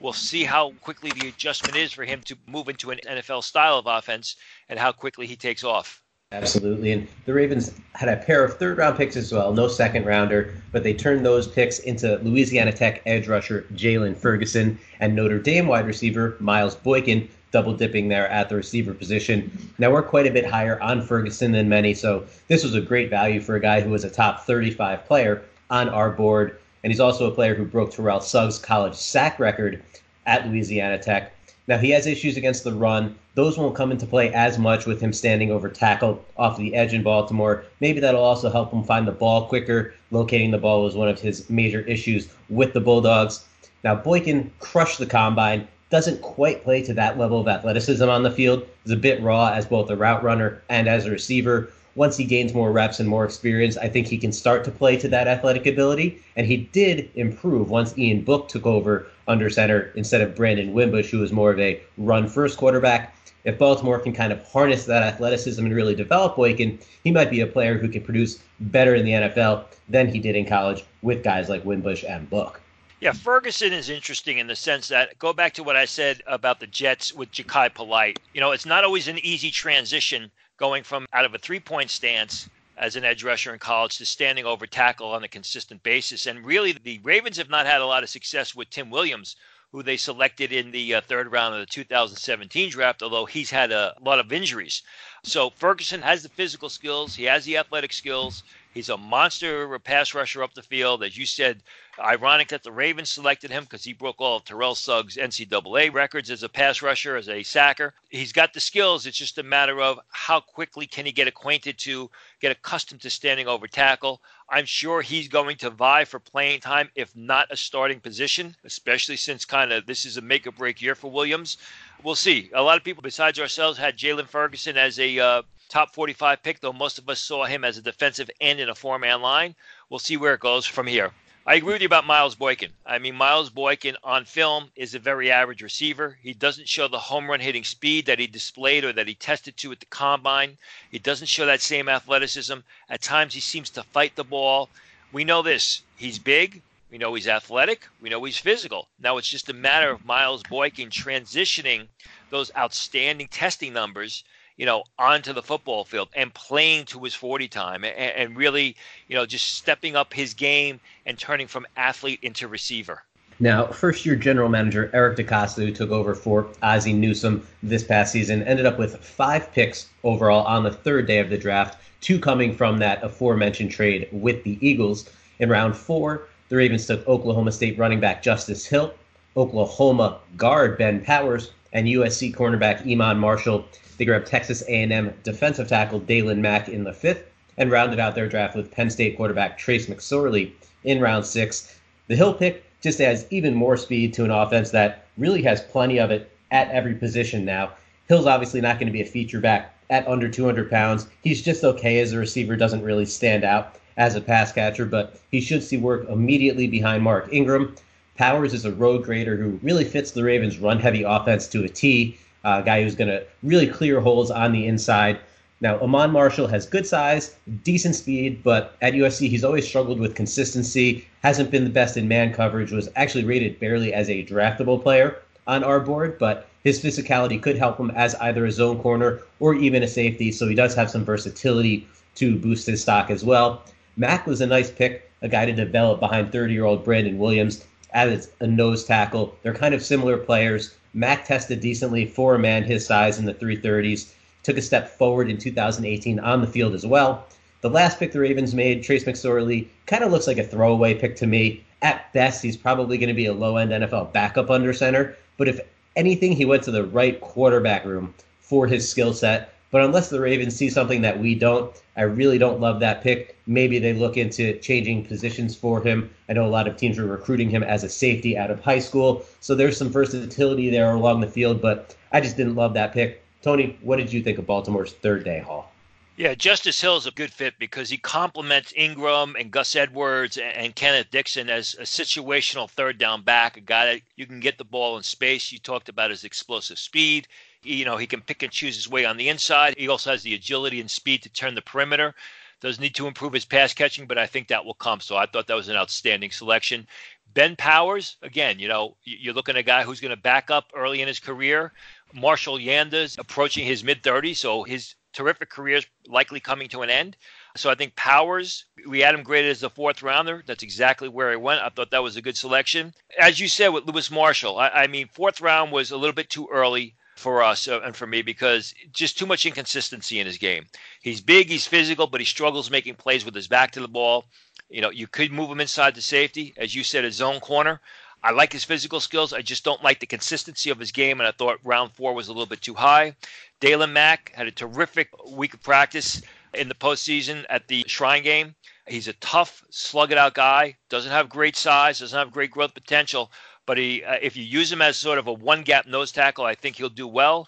We'll 0.00 0.12
see 0.12 0.44
how 0.44 0.70
quickly 0.80 1.10
the 1.10 1.28
adjustment 1.28 1.76
is 1.76 1.92
for 1.92 2.04
him 2.04 2.22
to 2.22 2.38
move 2.46 2.68
into 2.68 2.90
an 2.92 3.00
NFL 3.06 3.42
style 3.42 3.78
of 3.78 3.86
offense 3.86 4.36
and 4.68 4.78
how 4.78 4.92
quickly 4.92 5.26
he 5.26 5.36
takes 5.36 5.64
off. 5.64 6.02
Absolutely. 6.30 6.92
And 6.92 7.08
the 7.24 7.32
Ravens 7.32 7.72
had 7.94 8.10
a 8.10 8.16
pair 8.18 8.44
of 8.44 8.58
third 8.58 8.76
round 8.76 8.98
picks 8.98 9.16
as 9.16 9.32
well, 9.32 9.54
no 9.54 9.66
second 9.66 10.04
rounder, 10.04 10.52
but 10.72 10.82
they 10.82 10.92
turned 10.92 11.24
those 11.24 11.48
picks 11.48 11.78
into 11.78 12.18
Louisiana 12.18 12.70
Tech 12.70 13.00
edge 13.06 13.28
rusher 13.28 13.64
Jaylon 13.72 14.14
Ferguson 14.14 14.78
and 15.00 15.16
Notre 15.16 15.38
Dame 15.38 15.66
wide 15.68 15.86
receiver 15.86 16.36
Miles 16.38 16.74
Boykin, 16.74 17.26
double 17.50 17.72
dipping 17.72 18.08
there 18.08 18.28
at 18.28 18.50
the 18.50 18.56
receiver 18.56 18.92
position. 18.92 19.50
Now 19.78 19.90
we're 19.90 20.02
quite 20.02 20.26
a 20.26 20.30
bit 20.30 20.44
higher 20.44 20.78
on 20.82 21.00
Ferguson 21.00 21.52
than 21.52 21.66
many, 21.66 21.94
so 21.94 22.26
this 22.48 22.62
was 22.62 22.74
a 22.74 22.82
great 22.82 23.08
value 23.08 23.40
for 23.40 23.56
a 23.56 23.60
guy 23.60 23.80
who 23.80 23.88
was 23.88 24.04
a 24.04 24.10
top 24.10 24.44
35 24.44 25.06
player 25.06 25.42
on 25.70 25.88
our 25.88 26.10
board. 26.10 26.58
And 26.84 26.92
he's 26.92 27.00
also 27.00 27.26
a 27.26 27.34
player 27.34 27.54
who 27.54 27.64
broke 27.64 27.92
Terrell 27.92 28.20
Suggs' 28.20 28.58
college 28.58 28.94
sack 28.94 29.38
record 29.38 29.82
at 30.26 30.46
Louisiana 30.46 30.98
Tech. 30.98 31.32
Now, 31.68 31.76
he 31.76 31.90
has 31.90 32.06
issues 32.06 32.38
against 32.38 32.64
the 32.64 32.72
run. 32.72 33.14
Those 33.34 33.58
won't 33.58 33.76
come 33.76 33.92
into 33.92 34.06
play 34.06 34.32
as 34.32 34.58
much 34.58 34.86
with 34.86 35.02
him 35.02 35.12
standing 35.12 35.52
over 35.52 35.68
tackle 35.68 36.24
off 36.38 36.56
the 36.56 36.74
edge 36.74 36.94
in 36.94 37.02
Baltimore. 37.02 37.64
Maybe 37.80 38.00
that'll 38.00 38.24
also 38.24 38.48
help 38.48 38.72
him 38.72 38.82
find 38.82 39.06
the 39.06 39.12
ball 39.12 39.46
quicker. 39.46 39.92
Locating 40.10 40.50
the 40.50 40.56
ball 40.56 40.82
was 40.82 40.96
one 40.96 41.08
of 41.08 41.20
his 41.20 41.48
major 41.50 41.82
issues 41.82 42.28
with 42.48 42.72
the 42.72 42.80
Bulldogs. 42.80 43.44
Now, 43.84 43.94
Boykin 43.94 44.50
crushed 44.60 44.98
the 44.98 45.04
combine, 45.04 45.68
doesn't 45.90 46.22
quite 46.22 46.64
play 46.64 46.82
to 46.84 46.94
that 46.94 47.18
level 47.18 47.38
of 47.38 47.48
athleticism 47.48 48.08
on 48.08 48.22
the 48.22 48.30
field. 48.30 48.66
He's 48.84 48.92
a 48.92 48.96
bit 48.96 49.22
raw 49.22 49.52
as 49.52 49.66
both 49.66 49.90
a 49.90 49.96
route 49.96 50.24
runner 50.24 50.62
and 50.70 50.88
as 50.88 51.04
a 51.04 51.10
receiver 51.10 51.70
once 51.98 52.16
he 52.16 52.24
gains 52.24 52.54
more 52.54 52.70
reps 52.70 53.00
and 53.00 53.08
more 53.08 53.24
experience, 53.24 53.76
I 53.76 53.88
think 53.88 54.06
he 54.06 54.18
can 54.18 54.30
start 54.30 54.62
to 54.64 54.70
play 54.70 54.96
to 54.98 55.08
that 55.08 55.26
athletic 55.26 55.66
ability. 55.66 56.22
And 56.36 56.46
he 56.46 56.58
did 56.58 57.10
improve 57.16 57.70
once 57.70 57.98
Ian 57.98 58.20
Book 58.22 58.48
took 58.48 58.64
over 58.66 59.08
under 59.28 59.48
center 59.50 59.92
instead 59.94 60.20
of 60.20 60.34
Brandon 60.34 60.72
Wimbush, 60.72 61.10
who 61.10 61.20
was 61.20 61.30
more 61.30 61.50
of 61.52 61.60
a 61.60 61.80
run 61.96 62.28
first 62.28 62.58
quarterback. 62.58 63.14
If 63.44 63.58
Baltimore 63.58 64.00
can 64.00 64.12
kind 64.12 64.32
of 64.32 64.42
harness 64.48 64.84
that 64.86 65.02
athleticism 65.02 65.64
and 65.64 65.74
really 65.74 65.94
develop 65.94 66.34
Boykin, 66.36 66.78
he 67.04 67.12
might 67.12 67.30
be 67.30 67.40
a 67.40 67.46
player 67.46 67.78
who 67.78 67.88
can 67.88 68.02
produce 68.02 68.40
better 68.58 68.94
in 68.94 69.04
the 69.04 69.12
NFL 69.12 69.64
than 69.88 70.08
he 70.08 70.18
did 70.18 70.34
in 70.34 70.44
college 70.44 70.84
with 71.02 71.22
guys 71.22 71.48
like 71.48 71.64
Wimbush 71.64 72.04
and 72.04 72.28
Book. 72.28 72.60
Yeah, 73.00 73.12
Ferguson 73.12 73.72
is 73.72 73.90
interesting 73.90 74.38
in 74.38 74.48
the 74.48 74.56
sense 74.56 74.88
that 74.88 75.16
go 75.20 75.32
back 75.32 75.54
to 75.54 75.62
what 75.62 75.76
I 75.76 75.84
said 75.84 76.20
about 76.26 76.58
the 76.58 76.66
Jets 76.66 77.14
with 77.14 77.30
Jachai 77.30 77.72
Polite. 77.72 78.18
You 78.34 78.40
know, 78.40 78.50
it's 78.50 78.66
not 78.66 78.82
always 78.82 79.06
an 79.06 79.18
easy 79.20 79.52
transition 79.52 80.32
going 80.56 80.82
from 80.82 81.06
out 81.12 81.24
of 81.24 81.32
a 81.32 81.38
three 81.38 81.60
point 81.60 81.90
stance 81.90 82.48
as 82.78 82.96
an 82.96 83.04
edge 83.04 83.24
rusher 83.24 83.52
in 83.52 83.58
college 83.58 83.98
to 83.98 84.06
standing 84.06 84.46
over 84.46 84.66
tackle 84.66 85.10
on 85.10 85.24
a 85.24 85.28
consistent 85.28 85.82
basis. 85.82 86.26
And 86.26 86.46
really, 86.46 86.72
the 86.72 87.00
Ravens 87.02 87.36
have 87.36 87.50
not 87.50 87.66
had 87.66 87.80
a 87.80 87.86
lot 87.86 88.02
of 88.02 88.08
success 88.08 88.54
with 88.54 88.70
Tim 88.70 88.88
Williams, 88.88 89.36
who 89.72 89.82
they 89.82 89.96
selected 89.96 90.52
in 90.52 90.70
the 90.70 90.94
uh, 90.94 91.00
third 91.00 91.30
round 91.30 91.54
of 91.54 91.60
the 91.60 91.66
2017 91.66 92.70
draft, 92.70 93.02
although 93.02 93.26
he's 93.26 93.50
had 93.50 93.70
a 93.72 93.94
lot 94.00 94.18
of 94.18 94.32
injuries. 94.32 94.82
So 95.24 95.50
Ferguson 95.50 96.00
has 96.02 96.22
the 96.22 96.28
physical 96.28 96.70
skills, 96.70 97.16
he 97.16 97.24
has 97.24 97.44
the 97.44 97.58
athletic 97.58 97.92
skills. 97.92 98.44
He's 98.78 98.90
a 98.90 98.96
monster 98.96 99.76
pass 99.80 100.14
rusher 100.14 100.42
up 100.42 100.54
the 100.54 100.62
field. 100.62 101.02
As 101.02 101.16
you 101.16 101.26
said, 101.26 101.62
Ironic 101.98 102.48
that 102.48 102.62
the 102.62 102.70
Ravens 102.70 103.10
selected 103.10 103.50
him 103.50 103.64
because 103.64 103.82
he 103.82 103.92
broke 103.92 104.20
all 104.20 104.36
of 104.36 104.44
Terrell 104.44 104.76
Suggs' 104.76 105.16
NCAA 105.16 105.92
records 105.92 106.30
as 106.30 106.44
a 106.44 106.48
pass 106.48 106.80
rusher, 106.80 107.16
as 107.16 107.28
a 107.28 107.42
sacker. 107.42 107.92
He's 108.08 108.32
got 108.32 108.52
the 108.52 108.60
skills. 108.60 109.04
It's 109.04 109.18
just 109.18 109.38
a 109.38 109.42
matter 109.42 109.80
of 109.80 109.98
how 110.10 110.40
quickly 110.40 110.86
can 110.86 111.06
he 111.06 111.12
get 111.12 111.26
acquainted 111.26 111.76
to, 111.78 112.08
get 112.40 112.52
accustomed 112.52 113.00
to 113.02 113.10
standing 113.10 113.48
over 113.48 113.66
tackle. 113.66 114.22
I'm 114.48 114.64
sure 114.64 115.02
he's 115.02 115.28
going 115.28 115.56
to 115.58 115.70
vie 115.70 116.04
for 116.04 116.18
playing 116.18 116.60
time, 116.60 116.88
if 116.94 117.14
not 117.16 117.50
a 117.50 117.56
starting 117.56 118.00
position, 118.00 118.56
especially 118.64 119.16
since 119.16 119.44
kind 119.44 119.72
of 119.72 119.86
this 119.86 120.04
is 120.04 120.16
a 120.16 120.20
make 120.20 120.46
or 120.46 120.52
break 120.52 120.80
year 120.80 120.94
for 120.94 121.10
Williams. 121.10 121.58
We'll 122.02 122.14
see. 122.14 122.50
A 122.54 122.62
lot 122.62 122.76
of 122.76 122.84
people 122.84 123.02
besides 123.02 123.38
ourselves 123.38 123.78
had 123.78 123.96
Jaylon 123.96 124.28
Ferguson 124.28 124.76
as 124.76 124.98
a 124.98 125.18
uh, 125.18 125.42
top 125.68 125.94
45 125.94 126.42
pick, 126.42 126.60
though 126.60 126.72
most 126.72 126.98
of 126.98 127.08
us 127.08 127.20
saw 127.20 127.44
him 127.44 127.64
as 127.64 127.76
a 127.76 127.82
defensive 127.82 128.30
end 128.40 128.60
in 128.60 128.68
a 128.68 128.74
four 128.74 128.98
man 128.98 129.20
line. 129.20 129.54
We'll 129.90 129.98
see 129.98 130.16
where 130.16 130.34
it 130.34 130.40
goes 130.40 130.66
from 130.66 130.86
here. 130.86 131.12
I 131.48 131.54
agree 131.54 131.72
with 131.72 131.80
you 131.80 131.86
about 131.86 132.04
Miles 132.04 132.34
Boykin. 132.34 132.72
I 132.84 132.98
mean, 132.98 133.14
Miles 133.14 133.48
Boykin 133.48 133.96
on 134.04 134.26
film 134.26 134.70
is 134.76 134.94
a 134.94 134.98
very 134.98 135.30
average 135.32 135.62
receiver. 135.62 136.18
He 136.22 136.34
doesn't 136.34 136.68
show 136.68 136.88
the 136.88 136.98
home 136.98 137.26
run 137.26 137.40
hitting 137.40 137.64
speed 137.64 138.04
that 138.04 138.18
he 138.18 138.26
displayed 138.26 138.84
or 138.84 138.92
that 138.92 139.08
he 139.08 139.14
tested 139.14 139.56
to 139.56 139.72
at 139.72 139.80
the 139.80 139.86
combine. 139.86 140.58
He 140.90 140.98
doesn't 140.98 141.28
show 141.28 141.46
that 141.46 141.62
same 141.62 141.88
athleticism. 141.88 142.58
At 142.90 143.00
times, 143.00 143.32
he 143.32 143.40
seems 143.40 143.70
to 143.70 143.82
fight 143.82 144.14
the 144.14 144.24
ball. 144.24 144.68
We 145.10 145.24
know 145.24 145.40
this. 145.40 145.80
He's 145.96 146.18
big. 146.18 146.60
We 146.90 146.98
know 146.98 147.14
he's 147.14 147.26
athletic. 147.26 147.88
We 148.02 148.10
know 148.10 148.22
he's 148.24 148.36
physical. 148.36 148.86
Now 149.00 149.16
it's 149.16 149.30
just 149.30 149.48
a 149.48 149.54
matter 149.54 149.90
of 149.90 150.04
Miles 150.04 150.42
Boykin 150.42 150.90
transitioning 150.90 151.86
those 152.28 152.50
outstanding 152.58 153.28
testing 153.28 153.72
numbers 153.72 154.22
you 154.58 154.66
know, 154.66 154.82
onto 154.98 155.32
the 155.32 155.42
football 155.42 155.84
field 155.84 156.08
and 156.14 156.34
playing 156.34 156.84
to 156.84 157.02
his 157.04 157.14
40 157.14 157.48
time 157.48 157.84
and, 157.84 157.94
and 157.96 158.36
really, 158.36 158.76
you 159.06 159.16
know, 159.16 159.24
just 159.24 159.54
stepping 159.54 159.96
up 159.96 160.12
his 160.12 160.34
game 160.34 160.80
and 161.06 161.18
turning 161.18 161.46
from 161.46 161.66
athlete 161.76 162.18
into 162.22 162.48
receiver. 162.48 163.04
Now, 163.40 163.68
first 163.68 164.04
year 164.04 164.16
general 164.16 164.48
manager 164.48 164.90
Eric 164.92 165.16
DeCosta, 165.16 165.64
who 165.64 165.72
took 165.72 165.90
over 165.90 166.12
for 166.16 166.48
Ozzie 166.60 166.92
Newsome 166.92 167.46
this 167.62 167.84
past 167.84 168.12
season, 168.12 168.42
ended 168.42 168.66
up 168.66 168.80
with 168.80 168.96
five 168.96 169.52
picks 169.52 169.86
overall 170.02 170.44
on 170.44 170.64
the 170.64 170.72
third 170.72 171.06
day 171.06 171.20
of 171.20 171.30
the 171.30 171.38
draft, 171.38 171.78
two 172.00 172.18
coming 172.18 172.52
from 172.52 172.78
that 172.78 173.02
aforementioned 173.04 173.70
trade 173.70 174.08
with 174.10 174.42
the 174.42 174.58
Eagles. 174.60 175.08
In 175.38 175.48
round 175.48 175.76
four, 175.76 176.26
the 176.48 176.56
Ravens 176.56 176.86
took 176.86 177.06
Oklahoma 177.06 177.52
State 177.52 177.78
running 177.78 178.00
back 178.00 178.24
Justice 178.24 178.66
Hill, 178.66 178.92
Oklahoma 179.36 180.18
guard 180.36 180.76
Ben 180.76 181.00
Powers, 181.04 181.52
and 181.72 181.86
USC 181.86 182.34
cornerback 182.34 182.90
Iman 182.90 183.18
Marshall. 183.18 183.64
They 183.96 184.04
grabbed 184.04 184.26
Texas 184.26 184.62
A&M 184.68 185.12
defensive 185.22 185.68
tackle 185.68 186.00
Daylon 186.00 186.38
Mack 186.38 186.68
in 186.68 186.84
the 186.84 186.92
fifth, 186.92 187.24
and 187.58 187.70
rounded 187.70 187.98
out 187.98 188.14
their 188.14 188.28
draft 188.28 188.56
with 188.56 188.70
Penn 188.70 188.88
State 188.88 189.16
quarterback 189.16 189.58
Trace 189.58 189.86
McSorley 189.86 190.52
in 190.84 191.00
round 191.00 191.26
six. 191.26 191.78
The 192.06 192.16
Hill 192.16 192.32
pick 192.32 192.64
just 192.80 193.00
adds 193.00 193.26
even 193.30 193.54
more 193.54 193.76
speed 193.76 194.14
to 194.14 194.24
an 194.24 194.30
offense 194.30 194.70
that 194.70 195.06
really 195.18 195.42
has 195.42 195.60
plenty 195.60 195.98
of 195.98 196.10
it 196.10 196.30
at 196.50 196.70
every 196.70 196.94
position 196.94 197.44
now. 197.44 197.72
Hill's 198.08 198.26
obviously 198.26 198.60
not 198.60 198.78
going 198.78 198.86
to 198.86 198.92
be 198.92 199.02
a 199.02 199.06
feature 199.06 199.40
back 199.40 199.74
at 199.90 200.06
under 200.06 200.28
200 200.28 200.70
pounds. 200.70 201.08
He's 201.22 201.42
just 201.42 201.64
okay 201.64 202.00
as 202.00 202.12
a 202.12 202.18
receiver, 202.18 202.56
doesn't 202.56 202.82
really 202.84 203.04
stand 203.04 203.44
out 203.44 203.76
as 203.96 204.14
a 204.14 204.20
pass 204.20 204.52
catcher, 204.52 204.86
but 204.86 205.20
he 205.30 205.40
should 205.40 205.62
see 205.62 205.76
work 205.76 206.08
immediately 206.08 206.68
behind 206.68 207.02
Mark 207.02 207.28
Ingram. 207.32 207.74
Powers 208.18 208.52
is 208.52 208.64
a 208.64 208.72
road 208.72 209.04
grader 209.04 209.36
who 209.36 209.60
really 209.62 209.84
fits 209.84 210.10
the 210.10 210.24
Ravens' 210.24 210.58
run 210.58 210.80
heavy 210.80 211.04
offense 211.04 211.46
to 211.46 211.62
a 211.62 211.68
T. 211.68 212.18
A 212.44 212.48
uh, 212.48 212.60
guy 212.62 212.82
who's 212.82 212.96
going 212.96 213.10
to 213.10 213.24
really 213.44 213.68
clear 213.68 214.00
holes 214.00 214.32
on 214.32 214.50
the 214.50 214.66
inside. 214.66 215.20
Now, 215.60 215.80
Iman 215.80 216.10
Marshall 216.10 216.48
has 216.48 216.66
good 216.66 216.84
size, 216.84 217.36
decent 217.62 217.94
speed, 217.94 218.42
but 218.42 218.76
at 218.82 218.94
USC, 218.94 219.28
he's 219.28 219.44
always 219.44 219.68
struggled 219.68 220.00
with 220.00 220.16
consistency, 220.16 221.06
hasn't 221.22 221.52
been 221.52 221.62
the 221.62 221.70
best 221.70 221.96
in 221.96 222.08
man 222.08 222.34
coverage, 222.34 222.72
was 222.72 222.88
actually 222.96 223.24
rated 223.24 223.60
barely 223.60 223.94
as 223.94 224.10
a 224.10 224.24
draftable 224.24 224.82
player 224.82 225.18
on 225.46 225.62
our 225.62 225.78
board, 225.78 226.18
but 226.18 226.48
his 226.64 226.82
physicality 226.82 227.40
could 227.40 227.56
help 227.56 227.78
him 227.78 227.92
as 227.92 228.16
either 228.16 228.46
a 228.46 228.50
zone 228.50 228.80
corner 228.80 229.20
or 229.38 229.54
even 229.54 229.84
a 229.84 229.88
safety, 229.88 230.32
so 230.32 230.48
he 230.48 230.56
does 230.56 230.74
have 230.74 230.90
some 230.90 231.04
versatility 231.04 231.86
to 232.16 232.36
boost 232.36 232.66
his 232.66 232.82
stock 232.82 233.10
as 233.10 233.24
well. 233.24 233.62
Mack 233.96 234.26
was 234.26 234.40
a 234.40 234.46
nice 234.46 234.72
pick, 234.72 235.08
a 235.22 235.28
guy 235.28 235.46
to 235.46 235.52
develop 235.52 236.00
behind 236.00 236.32
30 236.32 236.52
year 236.52 236.64
old 236.64 236.84
Brandon 236.84 237.16
Williams 237.16 237.64
as 237.92 238.30
a 238.40 238.46
nose 238.46 238.84
tackle. 238.84 239.36
They're 239.42 239.54
kind 239.54 239.74
of 239.74 239.82
similar 239.82 240.16
players. 240.16 240.74
Mack 240.94 241.24
tested 241.24 241.60
decently 241.60 242.06
for 242.06 242.34
a 242.34 242.38
man 242.38 242.62
his 242.62 242.86
size 242.86 243.18
in 243.18 243.24
the 243.24 243.34
330s, 243.34 244.12
took 244.42 244.56
a 244.56 244.62
step 244.62 244.88
forward 244.88 245.30
in 245.30 245.38
2018 245.38 246.18
on 246.18 246.40
the 246.40 246.46
field 246.46 246.74
as 246.74 246.86
well. 246.86 247.26
The 247.60 247.70
last 247.70 247.98
pick 247.98 248.12
the 248.12 248.20
Ravens 248.20 248.54
made, 248.54 248.82
Trace 248.82 249.04
McSorley, 249.04 249.66
kind 249.86 250.04
of 250.04 250.12
looks 250.12 250.26
like 250.26 250.38
a 250.38 250.44
throwaway 250.44 250.94
pick 250.94 251.16
to 251.16 251.26
me. 251.26 251.64
At 251.82 252.12
best, 252.12 252.42
he's 252.42 252.56
probably 252.56 252.98
going 252.98 253.08
to 253.08 253.14
be 253.14 253.26
a 253.26 253.32
low 253.32 253.56
end 253.56 253.70
NFL 253.70 254.12
backup 254.12 254.50
under 254.50 254.72
center. 254.72 255.16
But 255.36 255.48
if 255.48 255.60
anything, 255.96 256.32
he 256.32 256.44
went 256.44 256.62
to 256.64 256.70
the 256.70 256.84
right 256.84 257.20
quarterback 257.20 257.84
room 257.84 258.14
for 258.40 258.66
his 258.66 258.88
skill 258.88 259.12
set. 259.12 259.52
But 259.70 259.82
unless 259.82 260.08
the 260.08 260.20
Ravens 260.20 260.56
see 260.56 260.70
something 260.70 261.02
that 261.02 261.20
we 261.20 261.34
don't, 261.34 261.72
I 261.96 262.02
really 262.02 262.38
don't 262.38 262.60
love 262.60 262.80
that 262.80 263.02
pick. 263.02 263.36
Maybe 263.46 263.78
they 263.78 263.92
look 263.92 264.16
into 264.16 264.58
changing 264.60 265.04
positions 265.04 265.54
for 265.54 265.82
him. 265.82 266.10
I 266.28 266.32
know 266.32 266.46
a 266.46 266.48
lot 266.48 266.66
of 266.66 266.76
teams 266.76 266.98
are 266.98 267.06
recruiting 267.06 267.50
him 267.50 267.62
as 267.62 267.84
a 267.84 267.88
safety 267.88 268.38
out 268.38 268.50
of 268.50 268.60
high 268.60 268.78
school, 268.78 269.24
so 269.40 269.54
there's 269.54 269.76
some 269.76 269.90
versatility 269.90 270.70
there 270.70 270.92
along 270.92 271.20
the 271.20 271.26
field, 271.26 271.60
but 271.60 271.94
I 272.12 272.20
just 272.20 272.36
didn't 272.36 272.54
love 272.54 272.72
that 272.74 272.92
pick. 272.92 273.22
Tony, 273.42 273.78
what 273.82 273.96
did 273.96 274.12
you 274.12 274.22
think 274.22 274.38
of 274.38 274.46
Baltimore's 274.46 274.92
third 274.92 275.24
day 275.24 275.40
haul? 275.40 275.70
Yeah, 276.16 276.34
Justice 276.34 276.80
Hill 276.80 276.96
is 276.96 277.06
a 277.06 277.12
good 277.12 277.32
fit 277.32 277.54
because 277.60 277.88
he 277.88 277.96
complements 277.96 278.72
Ingram 278.74 279.36
and 279.38 279.52
Gus 279.52 279.76
Edwards 279.76 280.36
and 280.36 280.74
Kenneth 280.74 281.12
Dixon 281.12 281.48
as 281.48 281.74
a 281.74 281.82
situational 281.82 282.68
third 282.68 282.98
down 282.98 283.22
back, 283.22 283.56
a 283.56 283.60
guy 283.60 283.86
that 283.86 284.00
you 284.16 284.26
can 284.26 284.40
get 284.40 284.58
the 284.58 284.64
ball 284.64 284.96
in 284.96 285.04
space. 285.04 285.52
You 285.52 285.60
talked 285.60 285.88
about 285.88 286.10
his 286.10 286.24
explosive 286.24 286.78
speed. 286.80 287.28
You 287.62 287.84
know, 287.84 287.96
he 287.96 288.06
can 288.06 288.20
pick 288.20 288.42
and 288.42 288.52
choose 288.52 288.76
his 288.76 288.88
way 288.88 289.04
on 289.04 289.16
the 289.16 289.28
inside. 289.28 289.74
He 289.76 289.88
also 289.88 290.10
has 290.10 290.22
the 290.22 290.34
agility 290.34 290.80
and 290.80 290.90
speed 290.90 291.22
to 291.22 291.28
turn 291.28 291.54
the 291.54 291.62
perimeter. 291.62 292.14
Does 292.60 292.80
need 292.80 292.94
to 292.96 293.06
improve 293.06 293.32
his 293.32 293.44
pass 293.44 293.72
catching, 293.72 294.06
but 294.06 294.18
I 294.18 294.26
think 294.26 294.48
that 294.48 294.64
will 294.64 294.74
come. 294.74 295.00
So 295.00 295.16
I 295.16 295.26
thought 295.26 295.46
that 295.46 295.54
was 295.54 295.68
an 295.68 295.76
outstanding 295.76 296.32
selection. 296.32 296.88
Ben 297.32 297.54
Powers, 297.56 298.16
again, 298.22 298.58
you 298.58 298.68
know, 298.68 298.96
you're 299.04 299.34
looking 299.34 299.54
at 299.54 299.60
a 299.60 299.62
guy 299.62 299.84
who's 299.84 300.00
going 300.00 300.10
to 300.10 300.20
back 300.20 300.50
up 300.50 300.72
early 300.74 301.00
in 301.00 301.08
his 301.08 301.20
career. 301.20 301.72
Marshall 302.12 302.58
Yanda's 302.58 303.16
approaching 303.18 303.64
his 303.64 303.84
mid 303.84 304.02
30s, 304.02 304.38
so 304.38 304.64
his 304.64 304.94
terrific 305.12 305.50
career 305.50 305.76
is 305.76 305.86
likely 306.06 306.40
coming 306.40 306.68
to 306.68 306.82
an 306.82 306.90
end. 306.90 307.16
So 307.56 307.70
I 307.70 307.74
think 307.74 307.96
Powers, 307.96 308.64
we 308.86 309.00
had 309.00 309.14
him 309.14 309.22
graded 309.22 309.50
as 309.50 309.62
a 309.62 309.70
fourth 309.70 310.02
rounder. 310.02 310.42
That's 310.46 310.62
exactly 310.62 311.08
where 311.08 311.30
he 311.30 311.36
went. 311.36 311.62
I 311.62 311.68
thought 311.68 311.90
that 311.90 312.02
was 312.02 312.16
a 312.16 312.22
good 312.22 312.36
selection. 312.36 312.94
As 313.18 313.38
you 313.38 313.48
said 313.48 313.68
with 313.68 313.86
Lewis 313.86 314.10
Marshall, 314.10 314.58
I, 314.58 314.68
I 314.68 314.86
mean, 314.86 315.08
fourth 315.08 315.40
round 315.40 315.70
was 315.70 315.90
a 315.90 315.96
little 315.96 316.14
bit 316.14 316.30
too 316.30 316.48
early 316.50 316.94
for 317.18 317.42
us 317.42 317.68
uh, 317.68 317.80
and 317.84 317.94
for 317.94 318.06
me 318.06 318.22
because 318.22 318.74
just 318.92 319.18
too 319.18 319.26
much 319.26 319.44
inconsistency 319.44 320.20
in 320.20 320.26
his 320.26 320.38
game. 320.38 320.66
He's 321.02 321.20
big, 321.20 321.48
he's 321.48 321.66
physical, 321.66 322.06
but 322.06 322.20
he 322.20 322.24
struggles 322.24 322.70
making 322.70 322.94
plays 322.94 323.24
with 323.24 323.34
his 323.34 323.48
back 323.48 323.72
to 323.72 323.80
the 323.80 323.88
ball. 323.88 324.24
You 324.70 324.80
know, 324.80 324.90
you 324.90 325.06
could 325.06 325.32
move 325.32 325.50
him 325.50 325.60
inside 325.60 325.94
the 325.94 326.00
safety, 326.02 326.54
as 326.56 326.74
you 326.74 326.84
said, 326.84 327.04
a 327.04 327.12
zone 327.12 327.40
corner. 327.40 327.80
I 328.22 328.32
like 328.32 328.52
his 328.52 328.64
physical 328.64 329.00
skills. 329.00 329.32
I 329.32 329.42
just 329.42 329.64
don't 329.64 329.82
like 329.82 330.00
the 330.00 330.06
consistency 330.06 330.70
of 330.70 330.78
his 330.78 330.92
game, 330.92 331.20
and 331.20 331.28
I 331.28 331.32
thought 331.32 331.60
round 331.62 331.92
four 331.92 332.14
was 332.14 332.28
a 332.28 332.32
little 332.32 332.46
bit 332.46 332.60
too 332.60 332.74
high. 332.74 333.14
Daylon 333.60 333.92
Mack 333.92 334.32
had 334.34 334.46
a 334.46 334.52
terrific 334.52 335.08
week 335.30 335.54
of 335.54 335.62
practice 335.62 336.20
in 336.54 336.68
the 336.68 336.74
postseason 336.74 337.44
at 337.48 337.68
the 337.68 337.84
Shrine 337.86 338.22
game. 338.22 338.54
He's 338.86 339.08
a 339.08 339.12
tough, 339.14 339.64
slug 339.70 340.12
it 340.12 340.18
out 340.18 340.34
guy. 340.34 340.76
Doesn't 340.88 341.12
have 341.12 341.28
great 341.28 341.56
size. 341.56 342.00
Doesn't 342.00 342.18
have 342.18 342.32
great 342.32 342.50
growth 342.50 342.74
potential. 342.74 343.30
But 343.68 343.76
he, 343.76 344.02
uh, 344.02 344.16
if 344.22 344.34
you 344.34 344.44
use 344.44 344.72
him 344.72 344.80
as 344.80 344.96
sort 344.96 345.18
of 345.18 345.26
a 345.26 345.32
one 345.34 345.60
gap 345.60 345.86
nose 345.86 346.10
tackle, 346.10 346.46
I 346.46 346.54
think 346.54 346.76
he'll 346.76 346.88
do 346.88 347.06
well. 347.06 347.46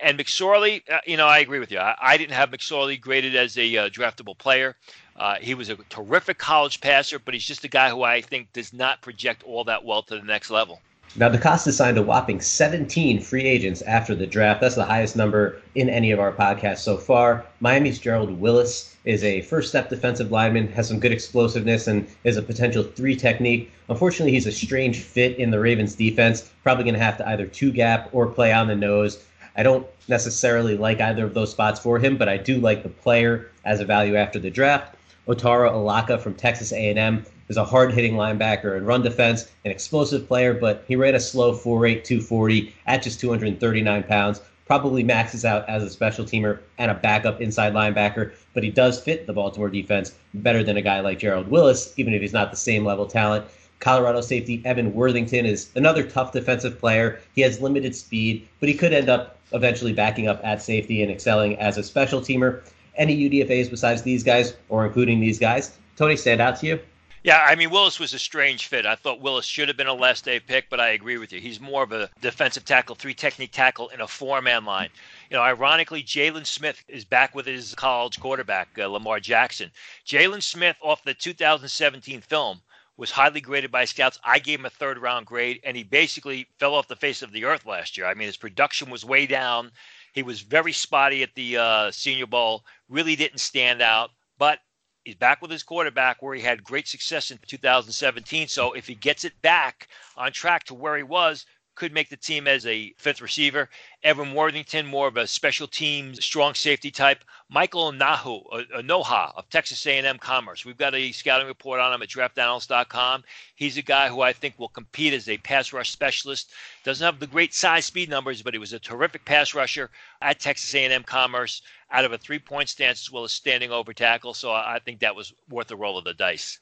And 0.00 0.18
McSorley, 0.18 0.80
uh, 0.90 1.00
you 1.06 1.18
know, 1.18 1.26
I 1.26 1.40
agree 1.40 1.58
with 1.58 1.70
you. 1.70 1.78
I, 1.78 1.94
I 2.00 2.16
didn't 2.16 2.32
have 2.32 2.50
McSorley 2.50 2.98
graded 2.98 3.36
as 3.36 3.58
a 3.58 3.76
uh, 3.76 3.88
draftable 3.90 4.38
player. 4.38 4.76
Uh, 5.14 5.34
he 5.34 5.52
was 5.52 5.68
a 5.68 5.76
terrific 5.90 6.38
college 6.38 6.80
passer, 6.80 7.18
but 7.18 7.34
he's 7.34 7.44
just 7.44 7.64
a 7.64 7.68
guy 7.68 7.90
who 7.90 8.02
I 8.02 8.22
think 8.22 8.50
does 8.54 8.72
not 8.72 9.02
project 9.02 9.42
all 9.42 9.64
that 9.64 9.84
well 9.84 10.00
to 10.04 10.16
the 10.16 10.22
next 10.22 10.48
level. 10.48 10.80
Now, 11.16 11.30
DeCosta 11.30 11.72
signed 11.72 11.96
a 11.96 12.02
whopping 12.02 12.40
17 12.40 13.20
free 13.20 13.44
agents 13.44 13.80
after 13.82 14.14
the 14.14 14.26
draft. 14.26 14.60
That's 14.60 14.74
the 14.74 14.84
highest 14.84 15.16
number 15.16 15.60
in 15.74 15.88
any 15.88 16.10
of 16.10 16.20
our 16.20 16.32
podcasts 16.32 16.80
so 16.80 16.98
far. 16.98 17.46
Miami's 17.60 17.98
Gerald 17.98 18.38
Willis 18.38 18.94
is 19.06 19.24
a 19.24 19.40
first 19.40 19.70
step 19.70 19.88
defensive 19.88 20.30
lineman, 20.30 20.70
has 20.72 20.86
some 20.86 21.00
good 21.00 21.10
explosiveness, 21.10 21.86
and 21.86 22.06
is 22.24 22.36
a 22.36 22.42
potential 22.42 22.82
three 22.82 23.16
technique. 23.16 23.72
Unfortunately, 23.88 24.32
he's 24.32 24.46
a 24.46 24.52
strange 24.52 25.00
fit 25.00 25.38
in 25.38 25.50
the 25.50 25.58
Ravens 25.58 25.94
defense. 25.94 26.50
Probably 26.62 26.84
going 26.84 26.94
to 26.94 27.00
have 27.00 27.16
to 27.18 27.28
either 27.28 27.46
two 27.46 27.72
gap 27.72 28.10
or 28.12 28.26
play 28.26 28.52
on 28.52 28.68
the 28.68 28.76
nose. 28.76 29.24
I 29.56 29.62
don't 29.62 29.86
necessarily 30.08 30.76
like 30.76 31.00
either 31.00 31.24
of 31.24 31.32
those 31.32 31.50
spots 31.50 31.80
for 31.80 31.98
him, 31.98 32.18
but 32.18 32.28
I 32.28 32.36
do 32.36 32.58
like 32.58 32.82
the 32.82 32.90
player 32.90 33.50
as 33.64 33.80
a 33.80 33.86
value 33.86 34.14
after 34.14 34.38
the 34.38 34.50
draft. 34.50 34.94
Otaro 35.26 35.72
Alaka 35.72 36.18
from 36.18 36.34
Texas 36.34 36.70
A&M 36.72 37.24
is 37.48 37.56
a 37.56 37.64
hard-hitting 37.64 38.14
linebacker 38.14 38.76
and 38.76 38.86
run 38.86 39.02
defense, 39.02 39.50
an 39.64 39.70
explosive 39.70 40.26
player, 40.28 40.54
but 40.54 40.84
he 40.86 40.96
ran 40.96 41.14
a 41.14 41.20
slow 41.20 41.52
4.8 41.52 42.04
240 42.04 42.74
at 42.86 43.02
just 43.02 43.20
239 43.20 44.02
pounds 44.04 44.40
probably 44.68 45.02
maxes 45.02 45.46
out 45.46 45.66
as 45.66 45.82
a 45.82 45.88
special 45.88 46.26
teamer 46.26 46.60
and 46.76 46.90
a 46.90 46.94
backup 46.94 47.40
inside 47.40 47.72
linebacker, 47.72 48.32
but 48.52 48.62
he 48.62 48.70
does 48.70 49.00
fit 49.00 49.26
the 49.26 49.32
Baltimore 49.32 49.70
defense 49.70 50.14
better 50.34 50.62
than 50.62 50.76
a 50.76 50.82
guy 50.82 51.00
like 51.00 51.18
Gerald 51.18 51.48
Willis, 51.48 51.94
even 51.96 52.12
if 52.12 52.20
he's 52.20 52.34
not 52.34 52.50
the 52.50 52.56
same 52.56 52.84
level 52.84 53.06
talent. 53.06 53.46
Colorado 53.80 54.20
safety 54.20 54.60
Evan 54.66 54.92
Worthington 54.92 55.46
is 55.46 55.70
another 55.74 56.02
tough 56.02 56.32
defensive 56.32 56.78
player. 56.78 57.18
He 57.34 57.40
has 57.40 57.62
limited 57.62 57.96
speed, 57.96 58.46
but 58.60 58.68
he 58.68 58.74
could 58.74 58.92
end 58.92 59.08
up 59.08 59.38
eventually 59.52 59.94
backing 59.94 60.28
up 60.28 60.40
at 60.44 60.60
safety 60.60 61.02
and 61.02 61.10
excelling 61.10 61.58
as 61.58 61.78
a 61.78 61.82
special 61.82 62.20
teamer. 62.20 62.60
Any 62.96 63.16
UDFAs 63.16 63.70
besides 63.70 64.02
these 64.02 64.22
guys, 64.22 64.54
or 64.68 64.84
including 64.84 65.18
these 65.18 65.38
guys, 65.38 65.78
Tony, 65.96 66.16
stand 66.16 66.42
out 66.42 66.60
to 66.60 66.66
you? 66.66 66.80
Yeah, 67.24 67.44
I 67.44 67.56
mean, 67.56 67.70
Willis 67.70 67.98
was 67.98 68.14
a 68.14 68.18
strange 68.18 68.66
fit. 68.68 68.86
I 68.86 68.94
thought 68.94 69.20
Willis 69.20 69.44
should 69.44 69.66
have 69.66 69.76
been 69.76 69.88
a 69.88 69.94
last 69.94 70.24
day 70.24 70.38
pick, 70.38 70.70
but 70.70 70.78
I 70.78 70.90
agree 70.90 71.18
with 71.18 71.32
you. 71.32 71.40
He's 71.40 71.60
more 71.60 71.82
of 71.82 71.90
a 71.90 72.08
defensive 72.20 72.64
tackle, 72.64 72.94
three 72.94 73.14
technique 73.14 73.50
tackle 73.50 73.88
in 73.88 74.00
a 74.00 74.06
four 74.06 74.40
man 74.40 74.64
line. 74.64 74.90
You 75.28 75.36
know, 75.36 75.42
ironically, 75.42 76.02
Jaylen 76.02 76.46
Smith 76.46 76.84
is 76.86 77.04
back 77.04 77.34
with 77.34 77.46
his 77.46 77.74
college 77.74 78.20
quarterback, 78.20 78.68
uh, 78.78 78.86
Lamar 78.86 79.18
Jackson. 79.18 79.72
Jaylen 80.06 80.42
Smith, 80.42 80.76
off 80.80 81.02
the 81.02 81.12
2017 81.12 82.20
film, 82.20 82.60
was 82.96 83.10
highly 83.10 83.40
graded 83.40 83.72
by 83.72 83.84
scouts. 83.84 84.20
I 84.22 84.38
gave 84.38 84.60
him 84.60 84.66
a 84.66 84.70
third 84.70 84.98
round 84.98 85.26
grade, 85.26 85.60
and 85.64 85.76
he 85.76 85.82
basically 85.82 86.46
fell 86.60 86.74
off 86.74 86.86
the 86.86 86.96
face 86.96 87.22
of 87.22 87.32
the 87.32 87.44
earth 87.44 87.66
last 87.66 87.96
year. 87.96 88.06
I 88.06 88.14
mean, 88.14 88.26
his 88.26 88.36
production 88.36 88.90
was 88.90 89.04
way 89.04 89.26
down. 89.26 89.72
He 90.12 90.22
was 90.22 90.40
very 90.40 90.72
spotty 90.72 91.24
at 91.24 91.34
the 91.34 91.56
uh, 91.56 91.90
Senior 91.90 92.26
Bowl, 92.26 92.64
really 92.88 93.16
didn't 93.16 93.38
stand 93.38 93.82
out, 93.82 94.10
but 94.38 94.60
he's 95.04 95.14
back 95.14 95.40
with 95.42 95.50
his 95.50 95.62
quarterback 95.62 96.22
where 96.22 96.34
he 96.34 96.42
had 96.42 96.62
great 96.62 96.88
success 96.88 97.30
in 97.30 97.38
2017. 97.46 98.48
So 98.48 98.72
if 98.72 98.86
he 98.86 98.94
gets 98.94 99.24
it 99.24 99.40
back 99.42 99.88
on 100.16 100.32
track 100.32 100.64
to 100.64 100.74
where 100.74 100.96
he 100.96 101.02
was, 101.02 101.46
could 101.74 101.94
make 101.94 102.08
the 102.08 102.16
team 102.16 102.48
as 102.48 102.66
a 102.66 102.92
fifth 102.98 103.20
receiver. 103.20 103.68
Evan 104.04 104.32
Worthington, 104.32 104.86
more 104.86 105.08
of 105.08 105.16
a 105.16 105.26
special 105.26 105.66
teams, 105.66 106.24
strong 106.24 106.54
safety 106.54 106.90
type. 106.90 107.24
Michael 107.48 107.90
Nahu, 107.90 108.44
a, 108.52 108.78
a 108.78 108.82
Noha 108.82 109.32
of 109.36 109.48
Texas 109.50 109.84
A&M 109.86 110.18
Commerce. 110.18 110.64
We've 110.64 110.76
got 110.76 110.94
a 110.94 111.10
scouting 111.10 111.48
report 111.48 111.80
on 111.80 111.92
him 111.92 112.02
at 112.02 112.08
draftanalyst.com. 112.08 113.24
He's 113.56 113.76
a 113.76 113.82
guy 113.82 114.08
who 114.08 114.20
I 114.20 114.32
think 114.32 114.56
will 114.56 114.68
compete 114.68 115.14
as 115.14 115.28
a 115.28 115.38
pass 115.38 115.72
rush 115.72 115.90
specialist. 115.90 116.52
Doesn't 116.84 117.04
have 117.04 117.18
the 117.18 117.26
great 117.26 117.52
size 117.54 117.86
speed 117.86 118.08
numbers, 118.08 118.40
but 118.40 118.54
he 118.54 118.58
was 118.58 118.72
a 118.72 118.78
terrific 118.78 119.24
pass 119.24 119.52
rusher 119.52 119.90
at 120.22 120.38
Texas 120.38 120.72
A&M 120.76 121.02
Commerce 121.02 121.62
out 121.90 122.04
of 122.04 122.12
a 122.12 122.18
three-point 122.18 122.68
stance 122.68 123.00
as 123.00 123.10
well 123.10 123.24
as 123.24 123.32
standing 123.32 123.72
over 123.72 123.92
tackle. 123.92 124.32
So 124.32 124.52
I 124.52 124.78
think 124.84 125.00
that 125.00 125.16
was 125.16 125.32
worth 125.48 125.66
the 125.66 125.76
roll 125.76 125.98
of 125.98 126.04
the 126.04 126.14
dice. 126.14 126.60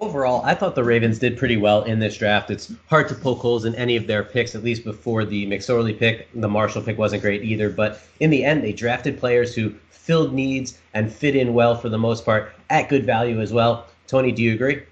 Overall, 0.00 0.42
I 0.42 0.54
thought 0.54 0.74
the 0.74 0.84
Ravens 0.84 1.18
did 1.18 1.36
pretty 1.36 1.58
well 1.58 1.82
in 1.82 1.98
this 1.98 2.16
draft. 2.16 2.50
It's 2.50 2.72
hard 2.88 3.08
to 3.08 3.14
poke 3.14 3.40
holes 3.40 3.66
in 3.66 3.74
any 3.74 3.96
of 3.96 4.06
their 4.06 4.24
picks, 4.24 4.54
at 4.54 4.64
least 4.64 4.84
before 4.84 5.26
the 5.26 5.46
McSorley 5.46 5.96
pick. 5.98 6.28
The 6.34 6.48
Marshall 6.48 6.80
pick 6.80 6.96
wasn't 6.96 7.20
great 7.20 7.42
either, 7.42 7.68
but 7.68 8.00
in 8.20 8.30
the 8.30 8.42
end, 8.42 8.64
they 8.64 8.72
drafted 8.72 9.18
players 9.18 9.54
who 9.54 9.74
filled 9.90 10.32
needs 10.32 10.78
and 10.94 11.12
fit 11.12 11.36
in 11.36 11.52
well 11.52 11.76
for 11.76 11.90
the 11.90 11.98
most 11.98 12.24
part 12.24 12.52
at 12.70 12.88
good 12.88 13.04
value 13.04 13.38
as 13.40 13.52
well. 13.52 13.86
Tony, 14.06 14.32
do 14.32 14.42
you 14.42 14.54
agree? 14.54 14.82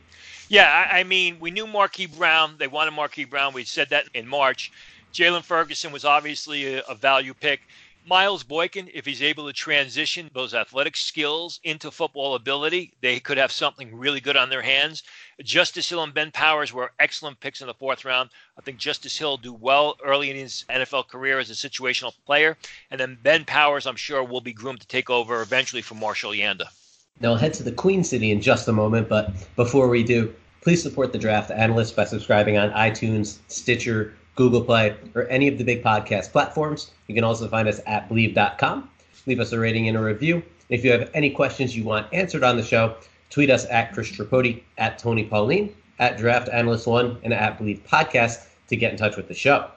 Yeah, 0.50 0.88
I, 0.91 1.03
mean, 1.05 1.41
we 1.41 1.50
knew 1.50 1.67
Marquise 1.67 2.09
Brown. 2.09 2.57
They 2.59 2.69
wanted 2.69 2.91
Marquise 2.91 3.26
Brown. 3.26 3.55
We 3.55 3.64
said 3.64 3.88
that 3.88 4.05
in 4.12 4.29
March. 4.29 4.71
Jaylon 5.14 5.43
Ferguson 5.43 5.93
was 5.93 6.05
obviously 6.05 6.75
a, 6.75 6.83
a 6.83 6.95
value 6.95 7.33
pick. 7.33 7.62
Miles 8.07 8.45
Boykin, 8.45 8.91
if 8.93 9.07
he's 9.07 9.23
able 9.23 9.47
to 9.47 9.53
transition 9.55 10.31
those 10.35 10.53
athletic 10.53 10.95
skills 10.95 11.59
into 11.65 11.91
football 11.91 12.35
ability, 12.35 12.93
they 13.01 13.19
could 13.19 13.39
have 13.39 13.51
something 13.51 13.97
really 13.97 14.21
good 14.21 14.37
on 14.37 14.51
their 14.51 14.61
hands. 14.61 15.05
Justice 15.43 15.89
Hill 15.89 16.03
and 16.03 16.13
Ben 16.13 16.31
Powers 16.31 16.71
were 16.71 16.93
excellent 17.01 17.41
picks 17.41 17.63
in 17.63 17.67
the 17.67 17.73
fourth 17.73 18.05
round. 18.05 18.29
I 18.59 18.61
think 18.61 18.77
Justice 18.77 19.17
Hill 19.17 19.39
do 19.39 19.55
well 19.55 19.97
early 20.05 20.31
in 20.31 20.37
his 20.37 20.67
NFL 20.69 21.09
career 21.09 21.39
as 21.39 21.49
a 21.49 21.55
situational 21.55 22.13
player, 22.27 22.59
and 22.91 23.01
then 23.01 23.17
Ben 23.23 23.47
Powers, 23.47 23.87
I'm 23.87 23.97
sure, 23.97 24.23
will 24.23 24.43
be 24.43 24.53
groomed 24.53 24.83
to 24.83 24.87
take 24.87 25.09
over 25.09 25.41
eventually 25.41 25.81
for 25.81 25.95
Marshall 25.95 26.33
Yanda. 26.33 26.67
Now 27.21 27.31
I'll 27.31 27.37
head 27.37 27.55
to 27.55 27.63
the 27.63 27.73
Queen 27.73 28.05
City 28.05 28.33
in 28.33 28.43
just 28.43 28.69
a 28.69 28.73
moment, 28.73 29.09
but 29.09 29.33
before 29.57 29.89
we 29.89 30.03
do, 30.03 30.35
please 30.61 30.83
support 30.83 31.13
the 31.13 31.19
Draft 31.19 31.51
Analyst 31.51 31.97
by 31.97 32.05
subscribing 32.05 32.59
on 32.59 32.71
iTunes, 32.73 33.39
Stitcher, 33.49 34.15
Google 34.35 34.62
Play, 34.62 34.97
or 35.14 35.29
any 35.29 35.49
of 35.49 35.59
the 35.59 35.64
big 35.64 35.83
podcast 35.83 36.33
platforms. 36.33 36.91
You 37.07 37.14
can 37.14 37.25
also 37.25 37.47
find 37.49 37.69
us 37.69 37.81
at 37.87 38.09
bleav.com. 38.09 38.91
Leave 39.26 39.41
us 39.41 39.53
a 39.53 39.59
rating 39.59 39.88
and 39.88 39.97
a 39.97 40.03
review. 40.03 40.43
If 40.69 40.85
you 40.85 40.93
have 40.93 41.11
any 41.14 41.31
questions 41.31 41.76
you 41.76 41.85
want 41.85 42.12
answered 42.12 42.43
on 42.43 42.57
the 42.57 42.62
show, 42.62 42.97
tweet 43.31 43.50
us 43.50 43.67
at 43.71 43.93
Chris 43.93 44.11
Tripodi, 44.11 44.62
at 44.79 44.99
Tony 44.99 45.25
Pauline, 45.25 45.75
at 45.99 46.19
Draft 46.19 46.49
Analyst 46.49 46.87
One, 46.87 47.19
and 47.23 47.33
at 47.33 47.59
Bleav 47.59 47.81
Podcast 47.83 48.47
to 48.69 48.76
get 48.76 48.93
in 48.93 48.99
touch 48.99 49.17
with 49.17 49.29
the 49.29 49.35
show. 49.35 49.71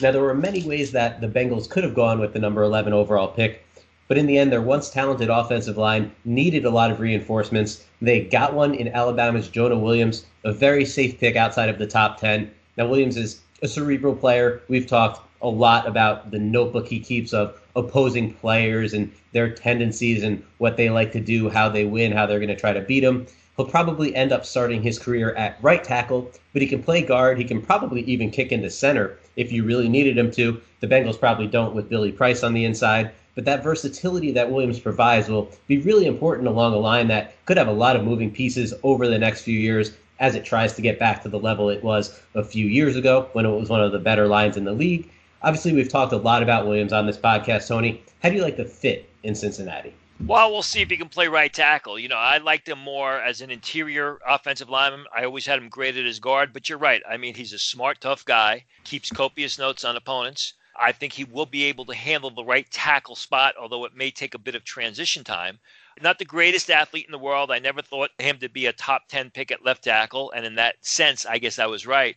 Now, 0.00 0.10
there 0.10 0.22
were 0.22 0.34
many 0.34 0.62
ways 0.62 0.92
that 0.92 1.20
the 1.20 1.28
Bengals 1.28 1.70
could 1.70 1.84
have 1.84 1.94
gone 1.94 2.18
with 2.18 2.32
the 2.32 2.38
number 2.38 2.62
11 2.62 2.92
overall 2.92 3.28
pick, 3.28 3.64
but 4.08 4.18
in 4.18 4.26
the 4.26 4.38
end, 4.38 4.52
their 4.52 4.60
once 4.60 4.90
talented 4.90 5.30
offensive 5.30 5.76
line 5.76 6.12
needed 6.24 6.64
a 6.64 6.70
lot 6.70 6.90
of 6.90 7.00
reinforcements. 7.00 7.84
They 8.02 8.20
got 8.20 8.54
one 8.54 8.74
in 8.74 8.88
Alabama's 8.88 9.48
Jonah 9.48 9.78
Williams, 9.78 10.26
a 10.44 10.52
very 10.52 10.84
safe 10.84 11.18
pick 11.18 11.36
outside 11.36 11.68
of 11.68 11.78
the 11.78 11.86
top 11.86 12.20
10. 12.20 12.50
Now, 12.76 12.88
Williams 12.88 13.16
is 13.16 13.40
a 13.62 13.68
cerebral 13.68 14.14
player. 14.14 14.62
We've 14.68 14.86
talked 14.86 15.20
a 15.42 15.48
lot 15.48 15.86
about 15.86 16.30
the 16.30 16.38
notebook 16.38 16.88
he 16.88 16.98
keeps 16.98 17.32
of 17.32 17.60
opposing 17.74 18.34
players 18.34 18.94
and 18.94 19.12
their 19.32 19.50
tendencies 19.50 20.22
and 20.22 20.42
what 20.58 20.76
they 20.76 20.90
like 20.90 21.12
to 21.12 21.20
do, 21.20 21.48
how 21.48 21.68
they 21.68 21.84
win, 21.84 22.12
how 22.12 22.26
they're 22.26 22.38
going 22.38 22.48
to 22.48 22.56
try 22.56 22.72
to 22.72 22.80
beat 22.80 23.00
them. 23.00 23.26
He'll 23.56 23.66
probably 23.66 24.14
end 24.14 24.32
up 24.32 24.44
starting 24.44 24.82
his 24.82 24.98
career 24.98 25.34
at 25.34 25.56
right 25.62 25.82
tackle, 25.82 26.30
but 26.52 26.60
he 26.60 26.68
can 26.68 26.82
play 26.82 27.02
guard. 27.02 27.38
He 27.38 27.44
can 27.44 27.62
probably 27.62 28.02
even 28.02 28.30
kick 28.30 28.52
into 28.52 28.68
center 28.68 29.18
if 29.36 29.50
you 29.50 29.64
really 29.64 29.88
needed 29.88 30.18
him 30.18 30.30
to. 30.32 30.60
The 30.80 30.86
Bengals 30.86 31.18
probably 31.18 31.46
don't 31.46 31.74
with 31.74 31.88
Billy 31.88 32.12
Price 32.12 32.42
on 32.42 32.52
the 32.52 32.66
inside, 32.66 33.12
but 33.34 33.46
that 33.46 33.62
versatility 33.62 34.30
that 34.32 34.50
Williams 34.50 34.78
provides 34.78 35.28
will 35.28 35.50
be 35.66 35.78
really 35.78 36.06
important 36.06 36.48
along 36.48 36.74
a 36.74 36.78
line 36.78 37.08
that 37.08 37.34
could 37.46 37.56
have 37.56 37.68
a 37.68 37.72
lot 37.72 37.96
of 37.96 38.04
moving 38.04 38.30
pieces 38.30 38.74
over 38.82 39.08
the 39.08 39.18
next 39.18 39.42
few 39.42 39.58
years 39.58 39.92
as 40.18 40.34
it 40.34 40.44
tries 40.44 40.74
to 40.74 40.82
get 40.82 40.98
back 40.98 41.22
to 41.22 41.28
the 41.28 41.38
level 41.38 41.68
it 41.68 41.82
was 41.82 42.20
a 42.34 42.42
few 42.42 42.66
years 42.66 42.96
ago 42.96 43.28
when 43.32 43.46
it 43.46 43.50
was 43.50 43.68
one 43.68 43.82
of 43.82 43.92
the 43.92 43.98
better 43.98 44.26
lines 44.26 44.56
in 44.56 44.64
the 44.64 44.72
league. 44.72 45.10
Obviously, 45.42 45.72
we've 45.72 45.88
talked 45.88 46.12
a 46.12 46.16
lot 46.16 46.42
about 46.42 46.66
Williams 46.66 46.92
on 46.92 47.06
this 47.06 47.18
podcast, 47.18 47.68
Tony. 47.68 48.02
How 48.22 48.30
do 48.30 48.36
you 48.36 48.42
like 48.42 48.56
the 48.56 48.64
fit 48.64 49.08
in 49.22 49.34
Cincinnati? 49.34 49.94
Well, 50.24 50.50
we'll 50.50 50.62
see 50.62 50.80
if 50.80 50.88
he 50.88 50.96
can 50.96 51.10
play 51.10 51.28
right 51.28 51.52
tackle. 51.52 51.98
You 51.98 52.08
know, 52.08 52.16
I 52.16 52.38
liked 52.38 52.68
him 52.68 52.78
more 52.78 53.20
as 53.20 53.42
an 53.42 53.50
interior 53.50 54.18
offensive 54.26 54.70
lineman. 54.70 55.04
I 55.14 55.24
always 55.24 55.44
had 55.44 55.58
him 55.58 55.68
graded 55.68 56.06
as 56.06 56.18
guard, 56.18 56.54
but 56.54 56.68
you're 56.68 56.78
right. 56.78 57.02
I 57.06 57.18
mean, 57.18 57.34
he's 57.34 57.52
a 57.52 57.58
smart, 57.58 58.00
tough 58.00 58.24
guy, 58.24 58.64
keeps 58.84 59.10
copious 59.10 59.58
notes 59.58 59.84
on 59.84 59.94
opponents. 59.94 60.54
I 60.78 60.92
think 60.92 61.12
he 61.12 61.24
will 61.24 61.46
be 61.46 61.64
able 61.64 61.84
to 61.86 61.94
handle 61.94 62.30
the 62.30 62.44
right 62.44 62.68
tackle 62.70 63.16
spot, 63.16 63.54
although 63.60 63.84
it 63.84 63.94
may 63.94 64.10
take 64.10 64.34
a 64.34 64.38
bit 64.38 64.54
of 64.54 64.64
transition 64.64 65.22
time 65.22 65.58
not 66.02 66.18
the 66.18 66.24
greatest 66.24 66.70
athlete 66.70 67.06
in 67.06 67.12
the 67.12 67.18
world. 67.18 67.50
I 67.50 67.58
never 67.58 67.82
thought 67.82 68.10
him 68.18 68.38
to 68.38 68.48
be 68.48 68.66
a 68.66 68.72
top 68.72 69.08
10 69.08 69.30
pick 69.30 69.50
at 69.50 69.64
left 69.64 69.84
tackle. 69.84 70.30
And 70.32 70.44
in 70.44 70.54
that 70.56 70.76
sense, 70.80 71.26
I 71.26 71.38
guess 71.38 71.58
I 71.58 71.66
was 71.66 71.86
right. 71.86 72.16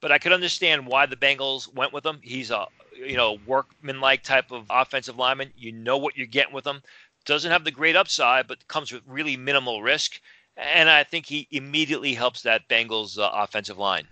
But 0.00 0.12
I 0.12 0.18
could 0.18 0.32
understand 0.32 0.86
why 0.86 1.06
the 1.06 1.16
Bengals 1.16 1.72
went 1.74 1.92
with 1.92 2.06
him. 2.06 2.20
He's 2.22 2.50
a 2.50 2.66
you 2.96 3.16
know 3.16 3.38
workman-like 3.46 4.22
type 4.22 4.50
of 4.50 4.66
offensive 4.70 5.16
lineman. 5.16 5.52
You 5.56 5.72
know 5.72 5.98
what 5.98 6.16
you're 6.16 6.26
getting 6.26 6.54
with 6.54 6.66
him. 6.66 6.82
Doesn't 7.24 7.50
have 7.50 7.64
the 7.64 7.70
great 7.70 7.96
upside, 7.96 8.46
but 8.46 8.66
comes 8.68 8.92
with 8.92 9.02
really 9.06 9.36
minimal 9.36 9.82
risk. 9.82 10.20
And 10.56 10.88
I 10.88 11.04
think 11.04 11.26
he 11.26 11.46
immediately 11.50 12.14
helps 12.14 12.42
that 12.42 12.68
Bengals 12.68 13.18
uh, 13.18 13.30
offensive 13.32 13.78
line. 13.78 14.06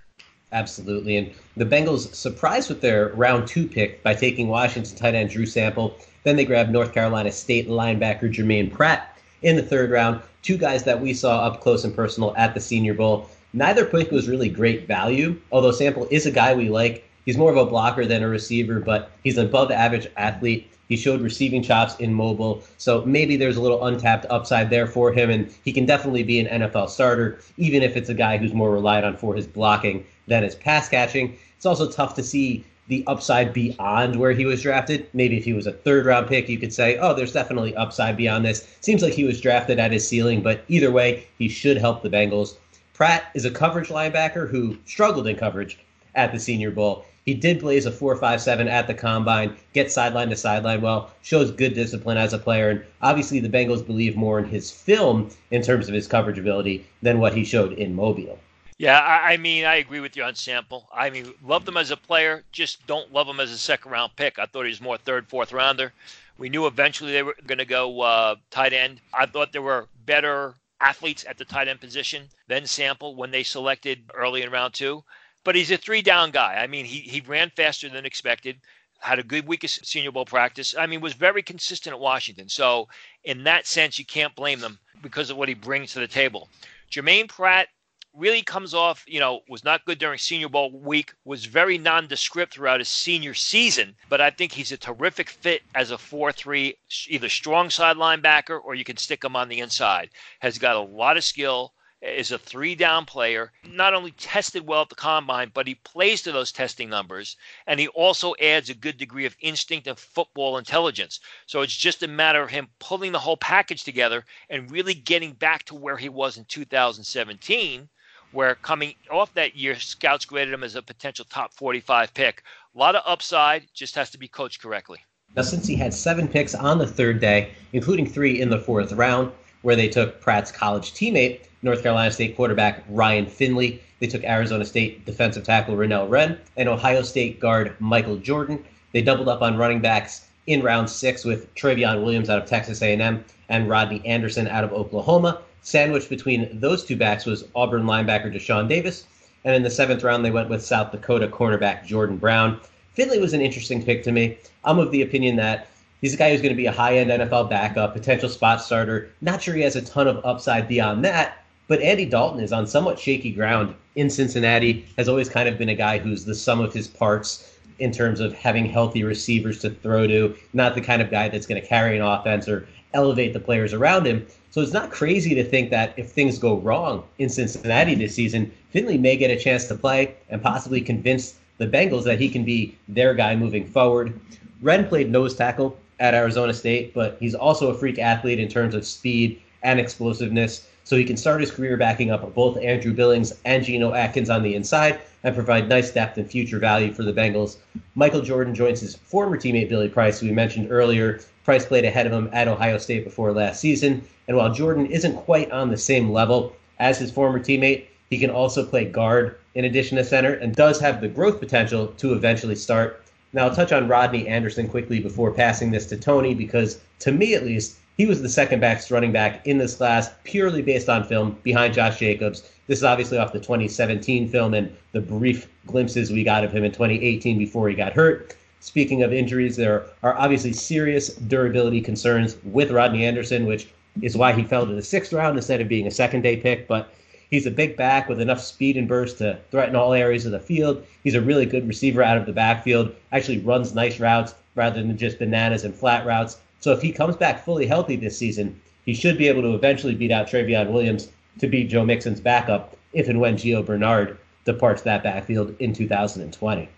Absolutely. 0.53 1.17
And 1.17 1.33
the 1.57 1.65
Bengals 1.65 2.15
surprised 2.15 2.69
with 2.69 2.81
their 2.81 3.09
round 3.15 3.49
two 3.49 3.67
pick 3.67 4.03
by 4.03 4.15
taking 4.15 4.49
Washington 4.49 4.97
tight 4.97 5.15
end 5.15 5.31
Drew 5.31 5.47
Sample 5.47 5.97
then 6.27 6.35
they 6.35 6.45
grabbed 6.45 6.73
North 6.73 6.93
Carolina 6.93 7.31
State 7.31 7.69
linebacker 7.69 8.23
Jermaine 8.23 8.73
Pratt 8.73 9.17
in 9.43 9.55
the 9.55 9.63
third 9.63 9.93
round. 9.93 10.21
Two 10.43 10.59
guys 10.59 10.83
that 10.83 11.01
we 11.01 11.15
saw 11.15 11.47
up 11.47 11.61
close 11.61 11.85
and 11.85 11.95
personal 11.95 12.35
at 12.37 12.53
the 12.53 12.59
Senior 12.61 12.95
Bowl. 12.95 13.31
Neither 13.53 13.85
pick 13.85 14.11
was 14.11 14.29
really 14.29 14.49
great 14.49 14.89
value, 14.89 15.41
although 15.53 15.71
Sample 15.71 16.09
is 16.11 16.27
a 16.27 16.33
guy 16.33 16.53
we 16.53 16.69
like. 16.69 17.09
He's 17.25 17.39
more 17.39 17.53
of 17.53 17.57
a 17.57 17.65
blocker 17.65 18.07
than 18.07 18.25
a 18.25 18.29
receiver, 18.29 18.81
but 18.81 19.13
he's 19.23 19.39
an 19.39 19.47
above 19.47 19.71
average 19.71 20.09
athlete. 20.17 20.69
He 20.89 20.97
showed 20.97 21.21
receiving 21.21 21.63
chops 21.63 21.95
in 22.01 22.13
mobile, 22.13 22.65
so 22.77 23.05
maybe 23.05 23.37
there's 23.37 23.57
a 23.57 23.63
little 23.63 23.85
untapped 23.85 24.27
upside 24.29 24.69
there 24.69 24.89
for 24.89 25.13
him, 25.13 25.31
and 25.31 25.49
he 25.65 25.73
can 25.73 25.87
definitely 25.87 26.25
be 26.25 26.41
an 26.41 26.61
NFL 26.61 26.91
starter, 26.91 27.39
even 27.57 27.85
if 27.85 27.97
it's 27.97 28.09
a 28.09 28.15
guy 28.15 28.37
who's 28.37 28.53
more 28.53 28.73
relied 28.73 29.05
on 29.05 29.17
for 29.17 29.37
his 29.37 29.47
blocking 29.47 30.05
than 30.27 30.43
his 30.43 30.57
pass 30.57 30.89
catching. 30.89 31.39
It's 31.57 31.67
also 31.67 31.89
tough 31.89 32.17
to 32.17 32.25
see 32.25 32.65
the 32.89 33.05
upside 33.07 33.53
beyond 33.53 34.17
where 34.17 34.33
he 34.33 34.45
was 34.45 34.63
drafted. 34.63 35.09
Maybe 35.13 35.37
if 35.37 35.45
he 35.45 35.53
was 35.53 35.67
a 35.67 35.73
third 35.73 36.07
round 36.07 36.29
pick, 36.29 36.49
you 36.49 36.59
could 36.59 36.73
say, 36.73 36.99
oh, 36.99 37.15
there's 37.15 37.33
definitely 37.33 37.75
upside 37.77 38.17
beyond 38.17 38.45
this. 38.45 38.77
Seems 38.81 39.03
like 39.03 39.13
he 39.13 39.25
was 39.25 39.41
drafted 39.41 39.79
at 39.79 39.93
his 39.93 40.07
ceiling, 40.07 40.43
but 40.43 40.65
either 40.69 40.91
way, 40.91 41.27
he 41.39 41.49
should 41.49 41.77
help 41.77 42.03
the 42.03 42.11
Bengals. 42.11 42.57
Pratt 42.95 43.25
is 43.35 43.45
a 43.45 43.51
coverage 43.51 43.89
linebacker 43.89 44.49
who 44.49 44.79
struggled 44.87 45.27
in 45.27 45.37
coverage 45.37 45.79
at 46.15 46.33
the 46.33 46.39
Senior 46.39 46.71
Bowl. 46.71 47.05
He 47.27 47.35
did 47.35 47.59
blaze 47.59 47.87
a 47.87 47.91
4.57 47.91 48.71
at 48.71 48.87
the 48.87 48.95
combine, 48.95 49.57
get 49.73 49.91
sideline 49.91 50.31
to 50.31 50.37
sideline 50.37 50.81
well, 50.81 51.11
shows 51.23 51.51
good 51.51 51.75
discipline 51.75 52.17
as 52.17 52.33
a 52.33 52.39
player, 52.39 52.71
and 52.71 52.85
obviously 53.03 53.41
the 53.41 53.49
Bengals 53.49 53.85
believe 53.85 54.17
more 54.17 54.39
in 54.39 54.45
his 54.45 54.71
film 54.71 55.31
in 55.51 55.61
terms 55.61 55.89
of 55.89 55.95
his 55.95 56.07
coverage 56.07 56.39
ability 56.39 56.87
than 57.03 57.19
what 57.19 57.35
he 57.35 57.45
showed 57.45 57.73
in 57.73 57.97
Mobile. 57.97 58.39
Yeah, 58.79 58.99
I, 58.99 59.33
I, 59.33 59.37
mean, 59.39 59.65
I 59.65 59.77
agree 59.77 60.01
with 60.01 60.17
you 60.17 60.25
on 60.25 60.35
Sample. 60.35 60.87
I 60.93 61.09
mean, 61.09 61.33
love 61.43 61.67
him 61.67 61.79
as 61.79 61.91
a 61.91 61.97
player, 61.97 62.45
just 62.53 62.87
don't 62.87 63.11
love 63.11 63.27
him 63.27 63.41
as 63.41 63.51
a 63.51 63.57
second 63.57 63.91
round 63.91 64.13
pick. 64.17 64.39
I 64.39 64.45
thought 64.45 64.65
he 64.65 64.71
was 64.71 64.83
more 64.83 64.99
third, 64.99 65.29
fourth 65.29 65.53
rounder. 65.53 65.95
We 66.37 66.51
knew 66.51 66.67
eventually 66.67 67.13
they 67.13 67.23
were 67.23 67.37
going 67.47 67.59
to 67.59 67.65
go 67.65 68.03
uh, 68.03 68.35
tight 68.51 68.75
end. 68.75 69.01
I 69.15 69.25
thought 69.25 69.53
there 69.53 69.63
were 69.63 69.89
better 70.05 70.55
athletes 70.79 71.25
at 71.27 71.39
the 71.39 71.45
tight 71.47 71.69
end 71.69 71.81
position 71.81 72.29
than 72.49 72.67
Sample 72.67 73.15
when 73.15 73.31
they 73.31 73.43
selected 73.43 74.11
early 74.13 74.43
in 74.43 74.51
round 74.51 74.75
two. 74.75 75.03
But 75.43 75.55
he's 75.55 75.71
a 75.71 75.79
three 75.79 76.03
down 76.03 76.31
guy. 76.31 76.57
I 76.57 76.67
mean, 76.67 76.85
he, 76.85 77.01
he 77.01 77.21
ran 77.21 77.51
faster 77.57 77.89
than 77.89 78.05
expected. 78.05 78.61
had 79.01 79.19
a 79.19 79.23
good 79.23 79.47
week 79.47 79.65
of 79.65 79.71
Senior 79.71 80.13
Bowl 80.13 80.27
practice. 80.27 80.75
I 80.77 80.87
mean, 80.87 81.01
was 81.01 81.15
very 81.15 81.43
consistent 81.43 81.95
at 81.95 82.01
Washington. 82.01 82.51
So, 82.51 82.89
in 83.25 83.45
that 83.45 83.67
sense, 83.67 83.99
you 83.99 84.05
can't 84.05 84.35
blame 84.35 84.61
them 84.61 84.79
because 85.01 85.31
of 85.31 85.39
what 85.39 85.49
he 85.49 85.55
brings 85.55 85.93
to 85.93 86.01
the 86.01 86.09
table. 86.09 86.51
Jermaine 86.91 87.29
Pratt 87.29 87.69
really 88.17 88.43
comes 88.43 88.73
off, 88.73 89.05
you 89.07 89.21
know, 89.21 89.41
was 89.47 89.63
not 89.63 89.85
good 89.85 89.99
during 89.99 90.19
Senior 90.19 90.49
Bowl 90.49 90.71
week, 90.71 91.13
was 91.25 91.45
very 91.45 91.77
nondescript 91.77 92.55
throughout 92.55 92.81
his 92.81 92.89
senior 92.89 93.35
season, 93.35 93.95
but 94.09 94.23
I 94.23 94.31
think 94.31 94.53
he's 94.53 94.73
a 94.73 94.79
terrific 94.79 95.29
fit 95.29 95.63
as 95.75 95.91
a 95.91 95.99
4 95.99 96.33
3, 96.33 96.75
either 97.09 97.29
strong 97.29 97.69
side 97.69 97.97
linebacker 97.97 98.59
or 98.65 98.75
you 98.75 98.85
can 98.85 98.97
stick 98.97 99.23
him 99.23 99.37
on 99.37 99.51
the 99.51 99.61
inside. 99.61 100.09
Has 100.41 100.59
got 100.59 100.77
a 100.77 100.81
lot 100.81 101.19
of 101.19 101.25
skill, 101.25 101.75
is 102.01 102.33
a 102.33 102.39
three 102.39 102.75
down 102.75 103.05
player, 103.05 103.53
not 103.65 103.93
only 103.93 104.13
tested 104.13 104.67
well 104.67 104.83
at 104.83 104.89
the 104.89 104.95
combine, 104.95 105.51
but 105.53 105.67
he 105.67 105.75
plays 105.75 106.23
to 106.23 106.33
those 106.33 106.53
testing 106.53 106.89
numbers. 106.89 107.37
And 107.67 107.79
he 107.79 107.89
also 107.89 108.35
adds 108.41 108.71
a 108.71 108.75
good 108.75 108.97
degree 108.97 109.27
of 109.27 109.37
instinct 109.41 109.87
and 109.87 109.99
football 109.99 110.57
intelligence. 110.57 111.21
So 111.47 111.61
it's 111.61 111.77
just 111.77 112.03
a 112.03 112.09
matter 112.09 112.43
of 112.43 112.51
him 112.51 112.69
pulling 112.79 113.13
the 113.13 113.19
whole 113.19 113.37
package 113.37 113.85
together 113.85 114.25
and 114.49 114.71
really 114.71 114.95
getting 114.95 115.33
back 115.33 115.65
to 115.65 115.75
where 115.75 115.97
he 115.99 116.09
was 116.09 116.39
in 116.39 116.45
2017 116.47 117.89
where 118.33 118.55
coming 118.57 118.95
off 119.11 119.33
that 119.35 119.57
year, 119.57 119.79
scouts 119.79 120.25
graded 120.25 120.55
him 120.55 120.65
as 120.65 120.75
a 120.75 120.83
potential 120.83 121.25
top 121.29 121.53
45 121.55 122.13
pick. 122.15 122.43
A 122.75 122.79
lot 122.79 122.95
of 122.95 123.03
upside, 123.07 123.67
just 123.75 123.95
has 123.95 124.11
to 124.11 124.19
be 124.19 124.29
coached 124.29 124.61
correctly. 124.61 124.99
Now, 125.35 125.43
Cincy 125.43 125.77
had 125.77 125.93
seven 125.93 126.29
picks 126.29 126.55
on 126.55 126.79
the 126.79 126.87
third 126.87 127.21
day, 127.21 127.51
including 127.73 128.07
three 128.07 128.41
in 128.41 128.51
the 128.51 128.59
fourth 128.59 128.93
round, 128.93 129.33
where 129.63 129.77
they 129.77 129.89
took 129.89 130.21
Pratt's 130.21 130.53
college 130.53 130.93
teammate, 130.93 131.41
North 131.63 131.83
Carolina 131.83 132.11
State 132.11 132.37
quarterback 132.37 132.85
Ryan 132.89 133.27
Finley, 133.27 133.83
they 133.99 134.07
took 134.07 134.25
Arizona 134.25 134.65
State 134.65 135.07
defensive 135.07 135.45
tackle 135.45 135.75
Renell 135.75 136.09
Wren, 136.09 136.39
and 136.57 136.69
Ohio 136.69 137.03
State 137.03 137.41
guard 137.41 137.75
Michael 137.81 138.17
Jordan. 138.17 138.63
They 138.93 139.03
doubled 139.03 139.29
up 139.29 139.43
on 139.43 139.57
running 139.57 139.81
backs 139.81 140.29
in 140.47 140.63
round 140.63 140.89
six 140.91 141.25
with 141.25 141.53
Trayveon 141.55 142.05
Williams 142.05 142.29
out 142.29 142.41
of 142.41 142.49
Texas 142.49 142.83
A&M 142.83 143.25
and 143.49 143.69
Rodney 143.69 144.05
Anderson 144.05 144.49
out 144.49 144.65
of 144.65 144.73
Oklahoma. 144.73 145.41
Sandwiched 145.67 146.09
between 146.09 146.61
those 146.61 146.85
two 146.85 146.95
backs 146.95 147.27
was 147.27 147.49
Auburn 147.57 147.87
linebacker 147.87 148.33
Deshaun 148.33 148.69
Davis. 148.69 149.05
And 149.45 149.53
in 149.53 149.65
the 149.65 149.71
seventh 149.71 150.05
round, 150.05 150.25
they 150.25 150.31
went 150.31 150.49
with 150.49 150.65
South 150.65 150.93
Dakota 150.93 151.27
cornerback 151.27 151.85
Jordan 151.85 152.19
Brown. 152.19 152.61
Finley 152.93 153.19
was 153.19 153.33
an 153.33 153.41
interesting 153.41 153.83
pick 153.83 154.05
to 154.05 154.13
me. 154.13 154.39
I'm 154.63 154.79
of 154.79 154.93
the 154.93 155.03
opinion 155.03 155.35
that 155.37 155.67
he's 156.01 156.15
a 156.15 156.17
guy 156.17 156.31
who's 156.31 156.41
going 156.41 156.55
to 156.55 156.57
be 156.57 156.67
a 156.67 156.73
high 156.73 156.99
end 156.99 157.11
NFL 157.11 157.51
backup, 157.51 157.95
potential 157.95 158.29
spot 158.29 158.63
starter. 158.63 159.11
Not 159.21 159.43
sure 159.43 159.57
he 159.57 159.63
has 159.63 159.75
a 159.75 159.83
ton 159.83 160.07
of 160.07 160.25
upside 160.25 160.69
beyond 160.69 161.05
that. 161.05 161.45
But 161.67 161.83
Andy 161.83 162.07
Dalton 162.07 162.39
is 162.39 162.53
on 162.53 162.69
somewhat 162.69 163.01
shaky 163.01 163.33
ground 163.33 163.75
in 163.97 164.09
Cincinnati, 164.09 164.87
has 164.97 165.09
always 165.09 165.29
kind 165.29 165.49
of 165.49 165.59
been 165.59 165.71
a 165.71 165.75
guy 165.75 165.99
who's 165.99 166.25
the 166.25 166.37
sum 166.37 166.61
of 166.61 166.73
his 166.73 166.87
parts 166.87 167.57
in 167.81 167.91
terms 167.91 168.21
of 168.21 168.33
having 168.35 168.67
healthy 168.67 169.03
receivers 169.03 169.59
to 169.63 169.71
throw 169.71 170.07
to, 170.07 170.37
not 170.53 170.77
the 170.77 170.81
kind 170.81 171.03
of 171.03 171.11
guy 171.11 171.29
that's 171.29 171.47
going 171.47 171.61
to 171.61 171.67
carry 171.67 171.99
an 171.99 172.05
offense 172.05 172.49
or 172.49 172.69
elevate 172.97 173.33
the 173.33 173.41
players 173.41 173.73
around 173.73 174.07
him. 174.07 174.27
So 174.51 174.61
it's 174.63 174.73
not 174.73 174.91
crazy 174.91 175.35
to 175.35 175.45
think 175.45 175.71
that 175.71 175.93
if 175.97 176.11
things 176.11 176.39
go 176.39 176.57
wrong 176.57 177.05
in 177.19 177.29
Cincinnati 177.29 177.95
this 177.95 178.15
season, 178.15 178.51
Finley 178.71 178.99
may 178.99 179.17
get 179.17 179.31
a 179.31 179.39
chance 179.39 179.67
to 179.69 179.75
play 179.75 180.17
and 180.31 180.43
possibly 180.43 180.81
convince 180.81 181.37
the 181.59 181.67
Bengals 181.67 182.05
that 182.05 182.19
he 182.19 182.29
can 182.29 182.45
be 182.45 182.77
their 182.89 183.15
guy 183.15 183.37
moving 183.37 183.67
forward. 183.67 184.19
Wren 184.63 184.89
played 184.89 185.11
nose 185.11 185.37
tackle 185.37 185.79
at 186.01 186.15
Arizona 186.15 186.53
State, 186.53 186.95
but 186.95 187.17
he's 187.21 187.35
also 187.35 187.71
a 187.71 187.75
freak 187.75 187.99
athlete 187.99 188.41
in 188.41 188.49
terms 188.49 188.75
of 188.75 188.87
speed 188.87 189.41
and 189.63 189.79
explosiveness. 189.79 190.69
So 190.87 190.97
he 190.97 191.05
can 191.05 191.17
start 191.17 191.41
his 191.41 191.51
career 191.51 191.77
backing 191.77 192.13
up 192.13 192.33
both 192.33 192.59
Andrew 192.59 192.93
Billings 192.93 193.33
and 193.45 193.65
Geno 193.65 193.93
Atkins 193.93 194.31
on 194.31 194.45
the 194.45 194.55
inside 194.55 195.01
and 195.25 195.35
provide 195.35 195.69
nice 195.69 195.91
depth 195.91 196.17
and 196.17 196.31
future 196.31 196.61
value 196.61 196.93
for 196.93 197.03
the 197.03 197.13
Bengals. 197.13 197.57
Michael 197.97 198.21
Jordan 198.21 198.55
joins 198.55 198.83
his 198.83 198.95
former 198.95 199.37
teammate 199.37 199.69
Billy 199.69 199.89
Price, 199.89 200.21
who 200.21 200.29
we 200.29 200.33
mentioned 200.33 200.71
earlier. 200.71 201.19
Price 201.43 201.67
played 201.67 201.85
ahead 201.85 202.07
of 202.07 202.13
him 202.13 202.31
at 202.33 202.47
Ohio 202.47 202.79
State 202.79 203.03
before 203.03 203.33
last 203.33 203.59
season. 203.59 204.01
And 204.29 204.37
while 204.37 204.55
Jordan 204.55 204.87
isn't 204.87 205.17
quite 205.17 205.51
on 205.51 205.71
the 205.71 205.77
same 205.77 206.13
level 206.13 206.55
as 206.79 207.01
his 207.01 207.11
former 207.11 207.41
teammate, 207.41 207.87
he 208.09 208.17
can 208.21 208.31
also 208.31 208.65
play 208.65 208.85
guard 208.85 209.39
in 209.57 209.65
addition 209.65 209.99
to 209.99 210.05
center 210.05 210.35
and 210.35 210.55
does 210.55 210.79
have 210.79 211.01
the 211.01 211.09
growth 211.09 211.41
potential 211.41 211.89
to 211.99 212.13
eventually 212.13 212.55
start. 212.55 213.03
Now, 213.33 213.49
I'll 213.49 213.55
touch 213.57 213.73
on 213.73 213.89
Rodney 213.89 214.29
Anderson 214.29 214.69
quickly 214.69 215.01
before 215.01 215.33
passing 215.33 215.73
this 215.73 215.87
to 215.87 215.97
Tony 215.97 216.33
because, 216.33 216.79
to 217.01 217.11
me 217.11 217.35
at 217.35 217.45
least, 217.45 217.79
he 217.97 218.07
was 218.07 218.21
the 218.21 218.29
second 218.29 218.61
best 218.61 218.91
running 218.91 219.13
back 219.13 219.47
in 219.47 219.59
this 219.59 219.77
class 219.77 220.11
purely 220.25 220.61
based 220.61 220.89
on 220.89 221.05
film 221.05 221.39
behind 221.43 221.75
Josh 221.75 221.99
Jacobs. 221.99 222.43
This 222.67 222.79
is 222.79 222.85
obviously 222.85 223.17
off 223.17 223.33
the 223.33 223.41
2017 223.41 224.29
film 224.29 224.55
and 224.55 224.75
the 224.93 225.01
brief 225.01 225.49
glimpses 225.67 226.11
we 226.11 226.23
got 226.23 226.45
of 226.45 226.53
him 226.53 226.65
in 226.65 226.73
2018 226.73 227.39
before 227.39 227.69
he 227.69 227.75
got 227.75 227.95
hurt. 227.95 228.37
Speaking 228.61 229.03
of 229.03 229.13
injuries, 229.13 229.57
there 229.57 229.87
are 230.03 230.17
obviously 230.19 230.53
serious 230.53 231.15
durability 231.15 231.81
concerns 231.81 232.37
with 232.45 232.71
Rodney 232.71 233.05
Anderson, 233.05 233.47
which 233.47 233.69
is 234.03 234.17
why 234.17 234.33
he 234.33 234.43
fell 234.43 234.67
to 234.67 234.75
the 234.75 234.83
sixth 234.83 235.13
round 235.13 235.37
instead 235.37 235.61
of 235.61 235.69
being 235.69 235.87
a 235.87 235.91
second 235.91 236.23
day 236.23 236.37
pick. 236.37 236.67
But 236.67 236.93
he's 237.31 237.47
a 237.47 237.51
big 237.51 237.77
back 237.77 238.09
with 238.09 238.21
enough 238.21 238.41
speed 238.41 238.77
and 238.77 238.89
burst 238.89 239.19
to 239.19 239.39
threaten 239.51 239.77
all 239.77 239.95
areas 239.95 240.27
of 240.27 240.33
the 240.33 240.41
field. 240.41 240.85
He's 241.03 241.15
a 241.15 241.21
really 241.21 241.47
good 241.47 241.67
receiver 241.67 242.03
out 242.03 242.19
of 242.19 242.27
the 242.27 242.33
backfield, 242.33 242.95
actually 243.13 243.39
runs 243.39 243.75
nice 243.75 244.01
routes 244.01 244.35
rather 244.55 244.83
than 244.83 244.99
just 244.99 245.19
bananas 245.19 245.65
and 245.65 245.75
flat 245.75 246.05
routes. 246.05 246.39
So 246.61 246.73
if 246.73 246.83
he 246.83 246.93
comes 246.93 247.17
back 247.17 247.45
fully 247.45 247.67
healthy 247.67 247.97
this 247.97 248.19
season, 248.19 248.61
he 248.85 248.95
should 248.95 249.19
be 249.19 249.29
able 249.29 249.43
to 249.43 249.55
eventually 249.55 249.95
beat 249.95 250.11
out 250.11 250.29
Trayveon 250.29 250.71
Williams 250.71 251.09
to 251.39 251.49
beat 251.49 251.69
Joe 251.69 251.85
Mixon's 251.85 252.21
backup 252.21 252.77
if 252.93 253.09
and 253.09 253.21
when 253.21 253.37
Gio 253.37 253.65
Bernard 253.65 254.19
departs 254.45 254.83
that 254.83 255.03
backfield 255.03 255.55
in 255.59 255.73
2020. 255.73 256.69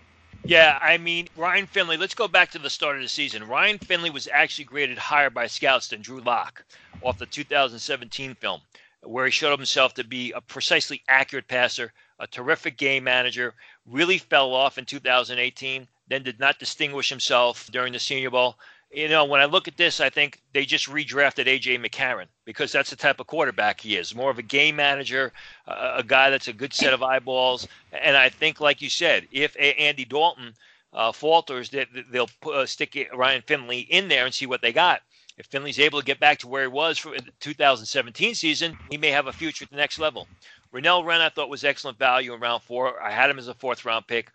Yeah, 0.45 0.79
I 0.81 0.97
mean, 0.97 1.27
Ryan 1.35 1.67
Finley, 1.67 1.97
let's 1.97 2.15
go 2.15 2.27
back 2.27 2.51
to 2.51 2.59
the 2.59 2.69
start 2.69 2.95
of 2.95 3.01
the 3.01 3.09
season. 3.09 3.47
Ryan 3.47 3.77
Finley 3.77 4.09
was 4.09 4.27
actually 4.31 4.65
graded 4.65 4.97
higher 4.97 5.29
by 5.29 5.47
scouts 5.47 5.89
than 5.89 6.01
Drew 6.01 6.21
Lock 6.21 6.63
off 7.01 7.17
the 7.17 7.25
2017 7.25 8.35
film, 8.35 8.61
where 9.03 9.25
he 9.25 9.31
showed 9.31 9.57
himself 9.57 9.93
to 9.95 10.03
be 10.03 10.31
a 10.31 10.41
precisely 10.41 11.03
accurate 11.07 11.47
passer, 11.47 11.93
a 12.19 12.27
terrific 12.27 12.77
game 12.77 13.03
manager, 13.03 13.53
really 13.85 14.17
fell 14.17 14.53
off 14.53 14.77
in 14.77 14.85
2018, 14.85 15.87
then 16.07 16.23
did 16.23 16.39
not 16.39 16.57
distinguish 16.57 17.09
himself 17.09 17.69
during 17.71 17.93
the 17.93 17.99
Senior 17.99 18.29
Bowl 18.29 18.57
you 18.91 19.07
know, 19.07 19.25
when 19.25 19.39
I 19.39 19.45
look 19.45 19.67
at 19.67 19.77
this, 19.77 19.99
I 19.99 20.09
think 20.09 20.41
they 20.53 20.65
just 20.65 20.87
redrafted 20.87 21.45
AJ 21.45 21.85
McCarron 21.85 22.25
because 22.45 22.71
that's 22.71 22.89
the 22.89 22.95
type 22.95 23.19
of 23.19 23.27
quarterback 23.27 23.81
he 23.81 23.95
is. 23.95 24.15
More 24.15 24.31
of 24.31 24.39
a 24.39 24.43
game 24.43 24.77
manager, 24.77 25.31
uh, 25.67 25.93
a 25.97 26.03
guy 26.03 26.29
that's 26.29 26.47
a 26.47 26.53
good 26.53 26.73
set 26.73 26.93
of 26.93 27.03
eyeballs. 27.03 27.67
And 27.91 28.17
I 28.17 28.29
think, 28.29 28.59
like 28.59 28.81
you 28.81 28.89
said, 28.89 29.27
if 29.31 29.55
Andy 29.59 30.05
Dalton 30.05 30.53
uh, 30.93 31.11
falters, 31.11 31.69
that 31.69 31.87
they'll 32.11 32.29
uh, 32.51 32.65
stick 32.65 33.09
Ryan 33.13 33.43
Finley 33.43 33.81
in 33.81 34.07
there 34.07 34.25
and 34.25 34.33
see 34.33 34.47
what 34.47 34.61
they 34.61 34.73
got. 34.73 35.01
If 35.37 35.45
Finley's 35.45 35.79
able 35.79 35.99
to 35.99 36.05
get 36.05 36.19
back 36.19 36.39
to 36.39 36.47
where 36.47 36.63
he 36.63 36.67
was 36.67 36.97
for 36.97 37.11
the 37.11 37.31
2017 37.39 38.35
season, 38.35 38.77
he 38.89 38.97
may 38.97 39.11
have 39.11 39.27
a 39.27 39.31
future 39.31 39.63
at 39.63 39.69
the 39.69 39.77
next 39.77 39.99
level. 39.99 40.27
Renell 40.73 41.05
Wren, 41.05 41.21
I 41.21 41.29
thought 41.29 41.49
was 41.49 41.63
excellent 41.63 41.97
value 41.97 42.33
in 42.33 42.41
round 42.41 42.63
four. 42.63 43.01
I 43.01 43.11
had 43.11 43.29
him 43.29 43.39
as 43.39 43.47
a 43.47 43.53
fourth 43.53 43.85
round 43.85 44.05
pick 44.07 44.31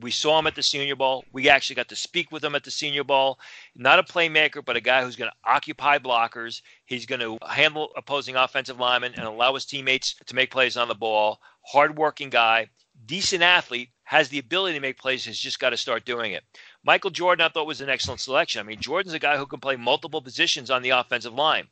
we 0.00 0.10
saw 0.10 0.38
him 0.38 0.46
at 0.46 0.54
the 0.54 0.62
Senior 0.62 0.96
Bowl. 0.96 1.24
We 1.32 1.48
actually 1.48 1.76
got 1.76 1.88
to 1.88 1.96
speak 1.96 2.30
with 2.30 2.44
him 2.44 2.54
at 2.54 2.64
the 2.64 2.70
Senior 2.70 3.04
Bowl. 3.04 3.38
Not 3.74 3.98
a 3.98 4.02
playmaker, 4.02 4.64
but 4.64 4.76
a 4.76 4.80
guy 4.80 5.02
who's 5.02 5.16
going 5.16 5.30
to 5.30 5.50
occupy 5.50 5.98
blockers. 5.98 6.62
He's 6.84 7.06
going 7.06 7.20
to 7.20 7.38
handle 7.46 7.90
opposing 7.96 8.36
offensive 8.36 8.78
linemen 8.78 9.14
and 9.14 9.24
allow 9.24 9.54
his 9.54 9.64
teammates 9.64 10.14
to 10.26 10.34
make 10.34 10.50
plays 10.50 10.76
on 10.76 10.88
the 10.88 10.94
ball. 10.94 11.40
Hardworking 11.62 12.30
guy, 12.30 12.68
decent 13.06 13.42
athlete, 13.42 13.90
has 14.04 14.28
the 14.28 14.38
ability 14.38 14.74
to 14.74 14.80
make 14.80 14.98
plays. 14.98 15.24
Has 15.24 15.38
just 15.38 15.58
got 15.58 15.70
to 15.70 15.76
start 15.76 16.04
doing 16.04 16.32
it. 16.32 16.44
Michael 16.84 17.10
Jordan, 17.10 17.44
I 17.44 17.48
thought 17.48 17.66
was 17.66 17.80
an 17.80 17.88
excellent 17.88 18.20
selection. 18.20 18.60
I 18.60 18.64
mean, 18.64 18.80
Jordan's 18.80 19.14
a 19.14 19.18
guy 19.18 19.36
who 19.36 19.46
can 19.46 19.60
play 19.60 19.76
multiple 19.76 20.22
positions 20.22 20.70
on 20.70 20.82
the 20.82 20.90
offensive 20.90 21.34
line. 21.34 21.66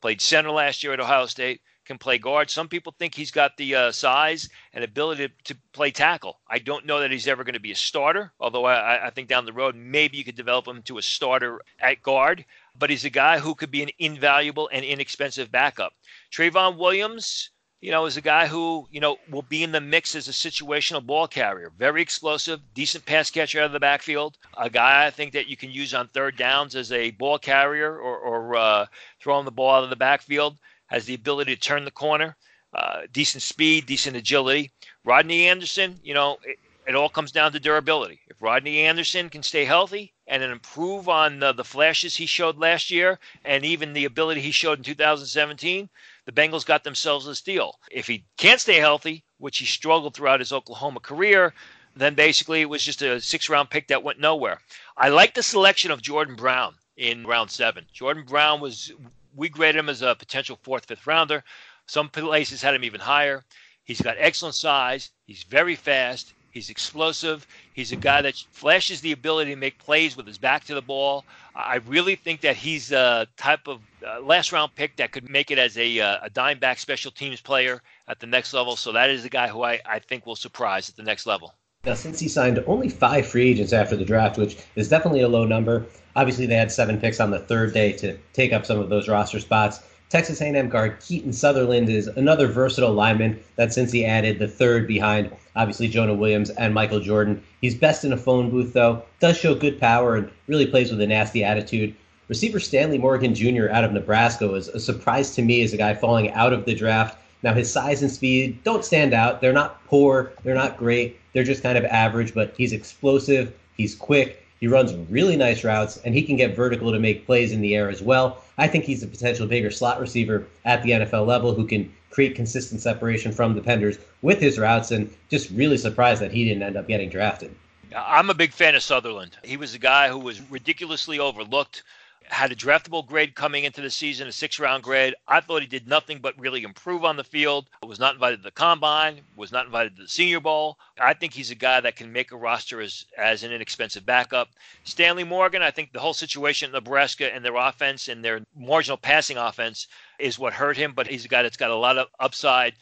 Played 0.00 0.20
center 0.20 0.50
last 0.50 0.82
year 0.82 0.92
at 0.92 1.00
Ohio 1.00 1.26
State 1.26 1.60
can 1.90 1.98
play 1.98 2.18
guard. 2.18 2.48
Some 2.48 2.68
people 2.68 2.94
think 2.96 3.16
he's 3.16 3.32
got 3.32 3.56
the 3.56 3.74
uh, 3.74 3.90
size 3.90 4.48
and 4.72 4.84
ability 4.84 5.26
to, 5.26 5.34
to, 5.52 5.60
play 5.72 5.90
tackle. 5.90 6.38
I 6.48 6.60
don't 6.60 6.86
know 6.86 7.00
that 7.00 7.10
he's 7.10 7.26
ever 7.26 7.42
going 7.42 7.54
to 7.54 7.60
be 7.60 7.72
a 7.72 7.76
starter, 7.76 8.32
although 8.38 8.64
I, 8.64 9.08
I 9.08 9.10
think 9.10 9.28
down 9.28 9.44
the 9.44 9.52
road 9.52 9.74
maybe 9.74 10.16
you 10.16 10.22
could 10.22 10.36
develop 10.36 10.68
him 10.68 10.82
to 10.82 10.98
a 10.98 11.02
starter 11.02 11.60
at 11.80 12.00
guard. 12.00 12.44
But 12.78 12.90
he's 12.90 13.04
a 13.04 13.10
guy 13.10 13.40
who 13.40 13.56
could 13.56 13.72
be 13.72 13.82
an 13.82 13.90
invaluable 13.98 14.70
and 14.72 14.84
inexpensive 14.84 15.50
backup. 15.50 15.94
Trayveon 16.30 16.78
Williams, 16.78 17.50
you 17.80 17.90
know, 17.90 18.06
is 18.06 18.16
a 18.16 18.20
guy 18.20 18.46
who, 18.46 18.86
you 18.92 19.00
know, 19.00 19.16
will 19.28 19.42
be 19.42 19.64
in 19.64 19.72
the 19.72 19.80
mix 19.80 20.14
as 20.14 20.28
a 20.28 20.32
situational 20.32 21.04
ball 21.04 21.26
carrier. 21.26 21.72
Very 21.76 22.02
explosive, 22.02 22.60
decent 22.72 23.04
pass 23.04 23.32
catcher 23.32 23.58
out 23.58 23.66
of 23.66 23.72
the 23.72 23.80
backfield. 23.80 24.38
A 24.56 24.70
guy 24.70 25.06
I 25.06 25.10
think 25.10 25.32
that 25.32 25.48
you 25.48 25.56
can 25.56 25.72
use 25.72 25.92
on 25.92 26.06
third 26.06 26.36
downs 26.36 26.76
as 26.76 26.92
a 26.92 27.10
ball 27.10 27.38
carrier 27.38 27.98
or, 27.98 28.16
or 28.16 28.54
uh, 28.54 28.86
throwing 29.20 29.44
the 29.44 29.50
ball 29.50 29.74
out 29.74 29.84
of 29.84 29.90
the 29.90 29.96
backfield 29.96 30.56
has 30.90 31.04
the 31.04 31.14
ability 31.14 31.54
to 31.54 31.60
turn 31.60 31.84
the 31.84 31.90
corner, 31.90 32.36
uh, 32.74 33.02
decent 33.12 33.42
speed, 33.42 33.86
decent 33.86 34.16
agility. 34.16 34.70
Rodney 35.04 35.48
Anderson, 35.48 35.98
you 36.02 36.14
know, 36.14 36.38
it, 36.44 36.58
it, 36.86 36.94
all 36.94 37.08
comes 37.08 37.32
down 37.32 37.52
to 37.52 37.60
durability. 37.60 38.20
If 38.28 38.42
Rodney 38.42 38.80
Anderson 38.80 39.28
can 39.28 39.42
stay 39.42 39.64
healthy 39.64 40.12
and 40.26 40.42
improve 40.42 41.08
on 41.08 41.40
the, 41.40 41.52
the 41.52 41.64
flashes 41.64 42.16
he 42.16 42.26
showed 42.26 42.58
last 42.58 42.90
year 42.90 43.18
and 43.44 43.64
even 43.64 43.92
the 43.92 44.04
ability 44.04 44.40
he 44.40 44.50
showed 44.50 44.78
in 44.78 44.84
2017, 44.84 45.88
the 46.26 46.32
Bengals 46.32 46.66
got 46.66 46.84
themselves 46.84 47.26
a 47.26 47.34
steal. 47.34 47.78
If 47.90 48.06
he 48.06 48.24
can't 48.36 48.60
stay 48.60 48.76
healthy, 48.76 49.24
which 49.38 49.58
he 49.58 49.64
struggled 49.64 50.14
throughout 50.14 50.40
his 50.40 50.52
Oklahoma 50.52 51.00
career, 51.00 51.54
then 51.96 52.14
basically 52.14 52.60
it 52.60 52.68
was 52.68 52.84
just 52.84 53.02
a 53.02 53.20
six 53.20 53.48
round 53.48 53.70
pick 53.70 53.88
that 53.88 54.02
went 54.02 54.20
nowhere. 54.20 54.60
I 54.96 55.08
like 55.08 55.34
the 55.34 55.42
selection 55.42 55.90
of 55.90 56.02
Jordan 56.02 56.36
Brown 56.36 56.74
in 56.96 57.26
round 57.26 57.50
seven. 57.50 57.86
Jordan 57.92 58.24
Brown 58.24 58.60
was, 58.60 58.92
we 59.34 59.48
graded 59.48 59.78
him 59.78 59.88
as 59.88 60.02
a 60.02 60.14
potential 60.14 60.58
fourth, 60.62 60.86
fifth 60.86 61.06
rounder. 61.06 61.44
Some 61.86 62.08
places 62.08 62.62
had 62.62 62.74
him 62.74 62.84
even 62.84 63.00
higher. 63.00 63.44
He's 63.84 64.00
got 64.00 64.16
excellent 64.18 64.54
size. 64.54 65.10
He's 65.26 65.42
very 65.42 65.74
fast. 65.74 66.34
He's 66.50 66.70
explosive. 66.70 67.46
He's 67.72 67.92
a 67.92 67.96
guy 67.96 68.22
that 68.22 68.34
flashes 68.50 69.00
the 69.00 69.12
ability 69.12 69.52
to 69.52 69.56
make 69.56 69.78
plays 69.78 70.16
with 70.16 70.26
his 70.26 70.38
back 70.38 70.64
to 70.64 70.74
the 70.74 70.82
ball. 70.82 71.24
I 71.54 71.76
really 71.86 72.16
think 72.16 72.40
that 72.40 72.56
he's 72.56 72.90
a 72.90 73.26
type 73.36 73.68
of 73.68 73.80
uh, 74.06 74.20
last 74.20 74.50
round 74.52 74.74
pick 74.74 74.96
that 74.96 75.12
could 75.12 75.30
make 75.30 75.50
it 75.50 75.58
as 75.58 75.78
a, 75.78 76.00
uh, 76.00 76.18
a 76.22 76.30
dime 76.30 76.58
back 76.58 76.78
special 76.78 77.12
teams 77.12 77.40
player 77.40 77.82
at 78.08 78.18
the 78.18 78.26
next 78.26 78.52
level. 78.52 78.74
So 78.74 78.92
that 78.92 79.10
is 79.10 79.24
a 79.24 79.28
guy 79.28 79.48
who 79.48 79.62
I, 79.62 79.80
I 79.86 80.00
think 80.00 80.26
will 80.26 80.36
surprise 80.36 80.88
at 80.88 80.96
the 80.96 81.04
next 81.04 81.26
level. 81.26 81.54
Now, 81.82 81.92
Cincy 81.92 82.28
signed 82.28 82.62
only 82.66 82.90
five 82.90 83.26
free 83.26 83.48
agents 83.48 83.72
after 83.72 83.96
the 83.96 84.04
draft, 84.04 84.36
which 84.36 84.58
is 84.76 84.90
definitely 84.90 85.22
a 85.22 85.28
low 85.28 85.46
number, 85.46 85.86
obviously 86.14 86.44
they 86.44 86.54
had 86.54 86.70
seven 86.70 87.00
picks 87.00 87.20
on 87.20 87.30
the 87.30 87.38
third 87.38 87.72
day 87.72 87.92
to 87.92 88.18
take 88.34 88.52
up 88.52 88.66
some 88.66 88.78
of 88.78 88.90
those 88.90 89.08
roster 89.08 89.40
spots. 89.40 89.80
Texas 90.10 90.42
A&M 90.42 90.68
guard 90.68 91.00
Keaton 91.00 91.32
Sutherland 91.32 91.88
is 91.88 92.06
another 92.06 92.48
versatile 92.48 92.92
lineman 92.92 93.40
that 93.56 93.72
since 93.72 93.92
he 93.92 94.04
added 94.04 94.38
the 94.38 94.46
third 94.46 94.86
behind 94.86 95.34
obviously 95.56 95.88
Jonah 95.88 96.12
Williams 96.12 96.50
and 96.50 96.74
Michael 96.74 97.00
Jordan. 97.00 97.42
He's 97.62 97.74
best 97.74 98.04
in 98.04 98.12
a 98.12 98.16
phone 98.18 98.50
booth 98.50 98.74
though, 98.74 99.02
does 99.18 99.38
show 99.38 99.54
good 99.54 99.80
power 99.80 100.16
and 100.16 100.30
really 100.48 100.66
plays 100.66 100.90
with 100.90 101.00
a 101.00 101.06
nasty 101.06 101.42
attitude. 101.42 101.94
Receiver 102.28 102.60
Stanley 102.60 102.98
Morgan 102.98 103.34
Jr. 103.34 103.70
out 103.70 103.84
of 103.84 103.92
Nebraska 103.92 104.46
was 104.46 104.68
a 104.68 104.80
surprise 104.80 105.34
to 105.34 105.40
me 105.40 105.62
as 105.62 105.72
a 105.72 105.78
guy 105.78 105.94
falling 105.94 106.30
out 106.32 106.52
of 106.52 106.66
the 106.66 106.74
draft. 106.74 107.16
Now 107.42 107.54
his 107.54 107.72
size 107.72 108.02
and 108.02 108.10
speed 108.10 108.62
don't 108.64 108.84
stand 108.84 109.14
out. 109.14 109.40
They're 109.40 109.54
not 109.54 109.82
poor, 109.86 110.32
they're 110.42 110.54
not 110.54 110.76
great. 110.76 111.19
They're 111.32 111.44
just 111.44 111.62
kind 111.62 111.78
of 111.78 111.84
average, 111.84 112.34
but 112.34 112.54
he's 112.56 112.72
explosive, 112.72 113.54
he's 113.76 113.94
quick, 113.94 114.46
he 114.60 114.68
runs 114.68 114.92
really 115.10 115.36
nice 115.36 115.64
routes, 115.64 115.96
and 116.04 116.14
he 116.14 116.22
can 116.22 116.36
get 116.36 116.54
vertical 116.54 116.92
to 116.92 116.98
make 116.98 117.24
plays 117.24 117.52
in 117.52 117.62
the 117.62 117.74
air 117.74 117.88
as 117.88 118.02
well. 118.02 118.42
I 118.58 118.68
think 118.68 118.84
he's 118.84 119.02
a 119.02 119.06
potential 119.06 119.46
bigger 119.46 119.70
slot 119.70 120.00
receiver 120.00 120.46
at 120.66 120.82
the 120.82 120.90
NFL 120.90 121.26
level 121.26 121.54
who 121.54 121.66
can 121.66 121.90
create 122.10 122.34
consistent 122.34 122.80
separation 122.80 123.32
from 123.32 123.54
the 123.54 123.60
defenders 123.60 123.98
with 124.20 124.38
his 124.40 124.58
routes, 124.58 124.90
and 124.90 125.10
just 125.30 125.50
really 125.50 125.78
surprised 125.78 126.20
that 126.20 126.32
he 126.32 126.44
didn't 126.44 126.62
end 126.62 126.76
up 126.76 126.86
getting 126.88 127.08
drafted. 127.08 127.54
I'm 127.96 128.30
a 128.30 128.34
big 128.34 128.52
fan 128.52 128.74
of 128.74 128.82
Sutherland. 128.82 129.36
He 129.42 129.56
was 129.56 129.74
a 129.74 129.78
guy 129.78 130.08
who 130.10 130.18
was 130.18 130.40
ridiculously 130.50 131.18
overlooked 131.18 131.82
had 132.24 132.52
a 132.52 132.56
draftable 132.56 133.06
grade 133.06 133.34
coming 133.34 133.64
into 133.64 133.80
the 133.80 133.90
season, 133.90 134.28
a 134.28 134.32
six 134.32 134.58
round 134.58 134.82
grade. 134.82 135.14
I 135.26 135.40
thought 135.40 135.62
he 135.62 135.66
did 135.66 135.88
nothing 135.88 136.18
but 136.18 136.38
really 136.38 136.62
improve 136.62 137.04
on 137.04 137.16
the 137.16 137.24
field. 137.24 137.68
Was 137.84 137.98
not 137.98 138.14
invited 138.14 138.38
to 138.38 138.42
the 138.44 138.50
combine, 138.50 139.20
was 139.36 139.52
not 139.52 139.66
invited 139.66 139.96
to 139.96 140.02
the 140.02 140.08
Senior 140.08 140.40
Bowl. 140.40 140.78
I 141.00 141.14
think 141.14 141.32
he's 141.32 141.50
a 141.50 141.56
guy 141.56 141.80
that 141.80 141.96
can 141.96 142.12
make 142.12 142.30
a 142.30 142.36
roster 142.36 142.80
as, 142.80 143.04
as 143.18 143.42
an 143.42 143.52
inexpensive 143.52 144.06
backup. 144.06 144.48
Stanley 144.84 145.24
Morgan, 145.24 145.62
I 145.62 145.70
think 145.70 145.92
the 145.92 146.00
whole 146.00 146.14
situation 146.14 146.68
in 146.68 146.72
Nebraska 146.72 147.34
and 147.34 147.44
their 147.44 147.56
offense 147.56 148.08
and 148.08 148.24
their 148.24 148.40
marginal 148.54 148.96
passing 148.96 149.36
offense 149.36 149.86
is 150.18 150.38
what 150.38 150.52
hurt 150.52 150.76
him, 150.76 150.92
but 150.92 151.06
he's 151.06 151.24
a 151.24 151.28
guy 151.28 151.42
that's 151.42 151.56
got 151.56 151.70
a 151.70 151.76
lot 151.76 151.98
of 151.98 152.08
upside. 152.20 152.74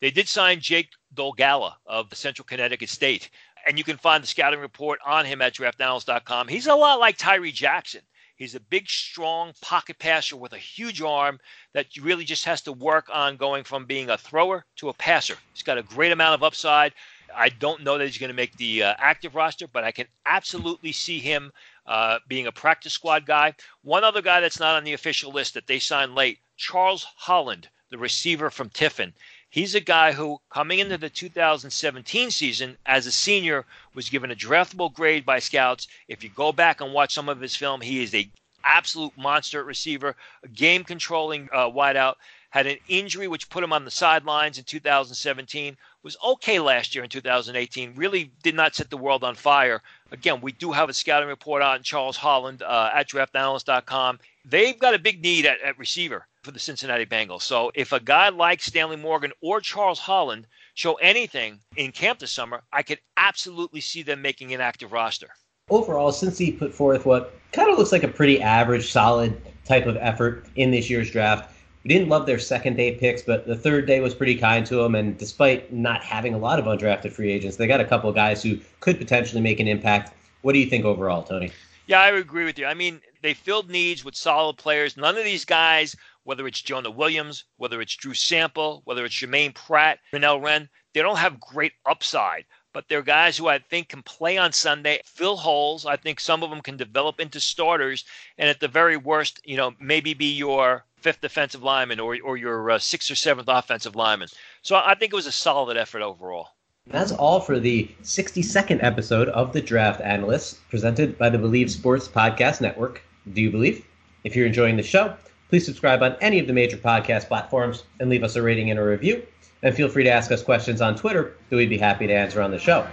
They 0.00 0.10
did 0.10 0.28
sign 0.28 0.60
Jake 0.60 0.90
Dolegala 1.14 1.74
of 1.86 2.10
the 2.10 2.16
Central 2.16 2.44
Connecticut 2.44 2.88
State 2.88 3.30
and 3.66 3.78
you 3.78 3.84
can 3.84 3.96
find 3.96 4.22
the 4.22 4.28
scouting 4.28 4.60
report 4.60 4.98
on 5.06 5.24
him 5.24 5.40
at 5.40 5.54
draftanalyst.com. 5.54 6.48
He's 6.48 6.66
a 6.66 6.74
lot 6.74 7.00
like 7.00 7.16
Tyree 7.16 7.52
Jackson. 7.52 8.02
He's 8.36 8.54
a 8.56 8.60
big, 8.60 8.88
strong 8.88 9.52
pocket 9.60 9.98
passer 9.98 10.36
with 10.36 10.52
a 10.52 10.58
huge 10.58 11.00
arm 11.00 11.38
that 11.72 11.86
really 12.00 12.24
just 12.24 12.44
has 12.44 12.60
to 12.62 12.72
work 12.72 13.08
on 13.12 13.36
going 13.36 13.62
from 13.62 13.86
being 13.86 14.10
a 14.10 14.18
thrower 14.18 14.64
to 14.76 14.88
a 14.88 14.94
passer. 14.94 15.36
He's 15.52 15.62
got 15.62 15.78
a 15.78 15.82
great 15.82 16.10
amount 16.10 16.34
of 16.34 16.42
upside. 16.42 16.94
I 17.34 17.48
don't 17.48 17.82
know 17.82 17.96
that 17.96 18.04
he's 18.04 18.18
going 18.18 18.28
to 18.28 18.34
make 18.34 18.56
the 18.56 18.82
uh, 18.82 18.94
active 18.98 19.34
roster, 19.34 19.66
but 19.68 19.84
I 19.84 19.92
can 19.92 20.06
absolutely 20.26 20.92
see 20.92 21.20
him 21.20 21.52
uh, 21.86 22.18
being 22.28 22.46
a 22.46 22.52
practice 22.52 22.92
squad 22.92 23.26
guy. 23.26 23.54
One 23.82 24.04
other 24.04 24.22
guy 24.22 24.40
that's 24.40 24.60
not 24.60 24.76
on 24.76 24.84
the 24.84 24.94
official 24.94 25.32
list 25.32 25.54
that 25.54 25.66
they 25.66 25.78
signed 25.78 26.14
late, 26.14 26.38
Charles 26.56 27.06
Holland, 27.16 27.68
the 27.90 27.98
receiver 27.98 28.50
from 28.50 28.68
Tiffin. 28.70 29.12
He's 29.54 29.76
a 29.76 29.80
guy 29.80 30.10
who, 30.10 30.40
coming 30.50 30.80
into 30.80 30.98
the 30.98 31.08
2017 31.08 32.32
season 32.32 32.76
as 32.86 33.06
a 33.06 33.12
senior, 33.12 33.64
was 33.94 34.10
given 34.10 34.32
a 34.32 34.34
draftable 34.34 34.92
grade 34.92 35.24
by 35.24 35.38
scouts. 35.38 35.86
If 36.08 36.24
you 36.24 36.30
go 36.30 36.50
back 36.50 36.80
and 36.80 36.92
watch 36.92 37.14
some 37.14 37.28
of 37.28 37.40
his 37.40 37.54
film, 37.54 37.80
he 37.80 38.02
is 38.02 38.12
a 38.16 38.28
absolute 38.64 39.16
monster 39.16 39.62
receiver, 39.62 40.16
a 40.42 40.48
game 40.48 40.82
controlling 40.82 41.48
uh, 41.52 41.70
wideout. 41.70 42.16
Had 42.54 42.68
an 42.68 42.78
injury 42.86 43.26
which 43.26 43.50
put 43.50 43.64
him 43.64 43.72
on 43.72 43.84
the 43.84 43.90
sidelines 43.90 44.58
in 44.58 44.64
2017. 44.64 45.76
Was 46.04 46.16
okay 46.24 46.60
last 46.60 46.94
year 46.94 47.02
in 47.02 47.10
2018. 47.10 47.94
Really 47.96 48.30
did 48.44 48.54
not 48.54 48.76
set 48.76 48.90
the 48.90 48.96
world 48.96 49.24
on 49.24 49.34
fire. 49.34 49.82
Again, 50.12 50.40
we 50.40 50.52
do 50.52 50.70
have 50.70 50.88
a 50.88 50.92
scouting 50.92 51.28
report 51.28 51.62
on 51.62 51.82
Charles 51.82 52.16
Holland 52.16 52.62
uh, 52.62 52.92
at 52.94 53.08
draftanalyst.com. 53.08 54.20
They've 54.44 54.78
got 54.78 54.94
a 54.94 55.00
big 55.00 55.20
need 55.20 55.46
at, 55.46 55.60
at 55.62 55.76
receiver 55.80 56.28
for 56.44 56.52
the 56.52 56.60
Cincinnati 56.60 57.04
Bengals. 57.04 57.42
So 57.42 57.72
if 57.74 57.90
a 57.90 57.98
guy 57.98 58.28
like 58.28 58.62
Stanley 58.62 58.98
Morgan 58.98 59.32
or 59.40 59.60
Charles 59.60 59.98
Holland 59.98 60.46
show 60.74 60.94
anything 60.94 61.58
in 61.76 61.90
camp 61.90 62.20
this 62.20 62.30
summer, 62.30 62.62
I 62.72 62.84
could 62.84 63.00
absolutely 63.16 63.80
see 63.80 64.02
them 64.02 64.22
making 64.22 64.54
an 64.54 64.60
active 64.60 64.92
roster. 64.92 65.30
Overall, 65.70 66.12
Cincy 66.12 66.56
put 66.56 66.72
forth 66.72 67.04
what 67.04 67.34
kind 67.50 67.68
of 67.68 67.78
looks 67.78 67.90
like 67.90 68.04
a 68.04 68.08
pretty 68.08 68.40
average, 68.40 68.92
solid 68.92 69.40
type 69.64 69.86
of 69.86 69.96
effort 69.96 70.46
in 70.54 70.70
this 70.70 70.88
year's 70.88 71.10
draft, 71.10 71.50
we 71.84 71.88
didn't 71.88 72.08
love 72.08 72.26
their 72.26 72.38
second 72.38 72.76
day 72.76 72.96
picks, 72.96 73.22
but 73.22 73.46
the 73.46 73.56
third 73.56 73.86
day 73.86 74.00
was 74.00 74.14
pretty 74.14 74.36
kind 74.36 74.66
to 74.66 74.76
them. 74.76 74.94
And 74.94 75.16
despite 75.16 75.72
not 75.72 76.02
having 76.02 76.34
a 76.34 76.38
lot 76.38 76.58
of 76.58 76.64
undrafted 76.64 77.12
free 77.12 77.30
agents, 77.30 77.56
they 77.56 77.66
got 77.66 77.80
a 77.80 77.84
couple 77.84 78.08
of 78.08 78.16
guys 78.16 78.42
who 78.42 78.58
could 78.80 78.98
potentially 78.98 79.40
make 79.40 79.60
an 79.60 79.68
impact. 79.68 80.14
What 80.42 80.54
do 80.54 80.58
you 80.58 80.66
think 80.66 80.84
overall, 80.84 81.22
Tony? 81.22 81.52
Yeah, 81.86 82.00
I 82.00 82.08
agree 82.08 82.44
with 82.44 82.58
you. 82.58 82.66
I 82.66 82.74
mean, 82.74 83.00
they 83.22 83.34
filled 83.34 83.70
needs 83.70 84.04
with 84.04 84.16
solid 84.16 84.56
players. 84.56 84.96
None 84.96 85.16
of 85.18 85.24
these 85.24 85.44
guys 85.44 85.94
whether 86.24 86.46
it's 86.46 86.62
Jonah 86.62 86.90
Williams, 86.90 87.44
whether 87.58 87.80
it's 87.80 87.96
Drew 87.96 88.14
Sample, 88.14 88.82
whether 88.84 89.04
it's 89.04 89.14
Jermaine 89.14 89.54
Pratt, 89.54 89.98
Renell 90.12 90.42
Wren, 90.42 90.68
they 90.92 91.02
don't 91.02 91.18
have 91.18 91.38
great 91.38 91.72
upside. 91.86 92.44
But 92.72 92.88
they're 92.88 93.02
guys 93.02 93.36
who 93.36 93.46
I 93.46 93.60
think 93.60 93.90
can 93.90 94.02
play 94.02 94.36
on 94.36 94.52
Sunday, 94.52 95.00
fill 95.04 95.36
holes. 95.36 95.86
I 95.86 95.96
think 95.96 96.18
some 96.18 96.42
of 96.42 96.50
them 96.50 96.60
can 96.60 96.76
develop 96.76 97.20
into 97.20 97.38
starters, 97.38 98.04
and 98.36 98.48
at 98.48 98.58
the 98.58 98.66
very 98.66 98.96
worst, 98.96 99.40
you 99.44 99.56
know, 99.56 99.74
maybe 99.78 100.12
be 100.12 100.32
your 100.32 100.84
fifth 101.04 101.20
defensive 101.20 101.62
lineman 101.62 102.00
or, 102.00 102.18
or 102.24 102.36
your 102.36 102.72
uh, 102.72 102.78
sixth 102.80 103.10
or 103.10 103.14
seventh 103.14 103.48
offensive 103.48 103.94
lineman. 103.94 104.28
So 104.62 104.74
I 104.74 104.96
think 104.96 105.12
it 105.12 105.16
was 105.16 105.26
a 105.26 105.32
solid 105.32 105.76
effort 105.76 106.02
overall. 106.02 106.48
That's 106.88 107.12
all 107.12 107.40
for 107.40 107.60
the 107.60 107.88
62nd 108.02 108.82
episode 108.82 109.28
of 109.28 109.52
The 109.52 109.62
Draft 109.62 110.00
Analysts, 110.00 110.54
presented 110.68 111.16
by 111.16 111.30
the 111.30 111.38
Bleav 111.38 111.70
Sports 111.70 112.08
Podcast 112.08 112.60
Network. 112.60 113.02
Do 113.32 113.40
you 113.40 113.50
believe? 113.52 113.86
If 114.24 114.34
you're 114.34 114.46
enjoying 114.46 114.76
the 114.76 114.82
show, 114.82 115.16
Please 115.54 115.66
subscribe 115.66 116.02
on 116.02 116.16
any 116.20 116.40
of 116.40 116.48
the 116.48 116.52
major 116.52 116.76
podcast 116.76 117.28
platforms 117.28 117.84
and 118.00 118.10
leave 118.10 118.24
us 118.24 118.34
a 118.34 118.42
rating 118.42 118.70
and 118.70 118.80
a 118.80 118.82
review. 118.82 119.24
And 119.62 119.72
feel 119.72 119.88
free 119.88 120.02
to 120.02 120.10
ask 120.10 120.32
us 120.32 120.42
questions 120.42 120.80
on 120.80 120.96
Twitter 120.96 121.36
that 121.48 121.54
we'd 121.54 121.70
be 121.70 121.78
happy 121.78 122.08
to 122.08 122.12
answer 122.12 122.42
on 122.42 122.50
the 122.50 122.58
show. 122.58 122.84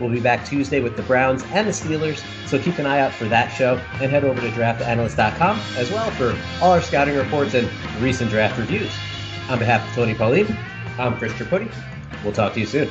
We'll 0.00 0.10
be 0.10 0.20
back 0.20 0.44
Tuesday 0.44 0.80
with 0.80 0.96
the 0.96 1.02
Browns 1.02 1.42
and 1.50 1.66
the 1.66 1.72
Steelers, 1.72 2.22
so 2.46 2.58
keep 2.58 2.78
an 2.78 2.86
eye 2.86 3.00
out 3.00 3.12
for 3.12 3.24
that 3.26 3.48
show 3.48 3.80
and 4.00 4.10
head 4.10 4.24
over 4.24 4.40
to 4.40 4.50
draftanalyst.com 4.50 5.60
as 5.76 5.90
well 5.90 6.10
for 6.12 6.38
all 6.62 6.72
our 6.72 6.82
scouting 6.82 7.16
reports 7.16 7.54
and 7.54 7.68
recent 8.00 8.30
draft 8.30 8.58
reviews. 8.58 8.92
On 9.48 9.58
behalf 9.58 9.86
of 9.88 9.94
Tony 9.94 10.14
Pauline, 10.14 10.56
I'm 10.98 11.16
Chris 11.16 11.32
Tripodi. 11.32 11.70
We'll 12.22 12.32
talk 12.32 12.54
to 12.54 12.60
you 12.60 12.66
soon. 12.66 12.88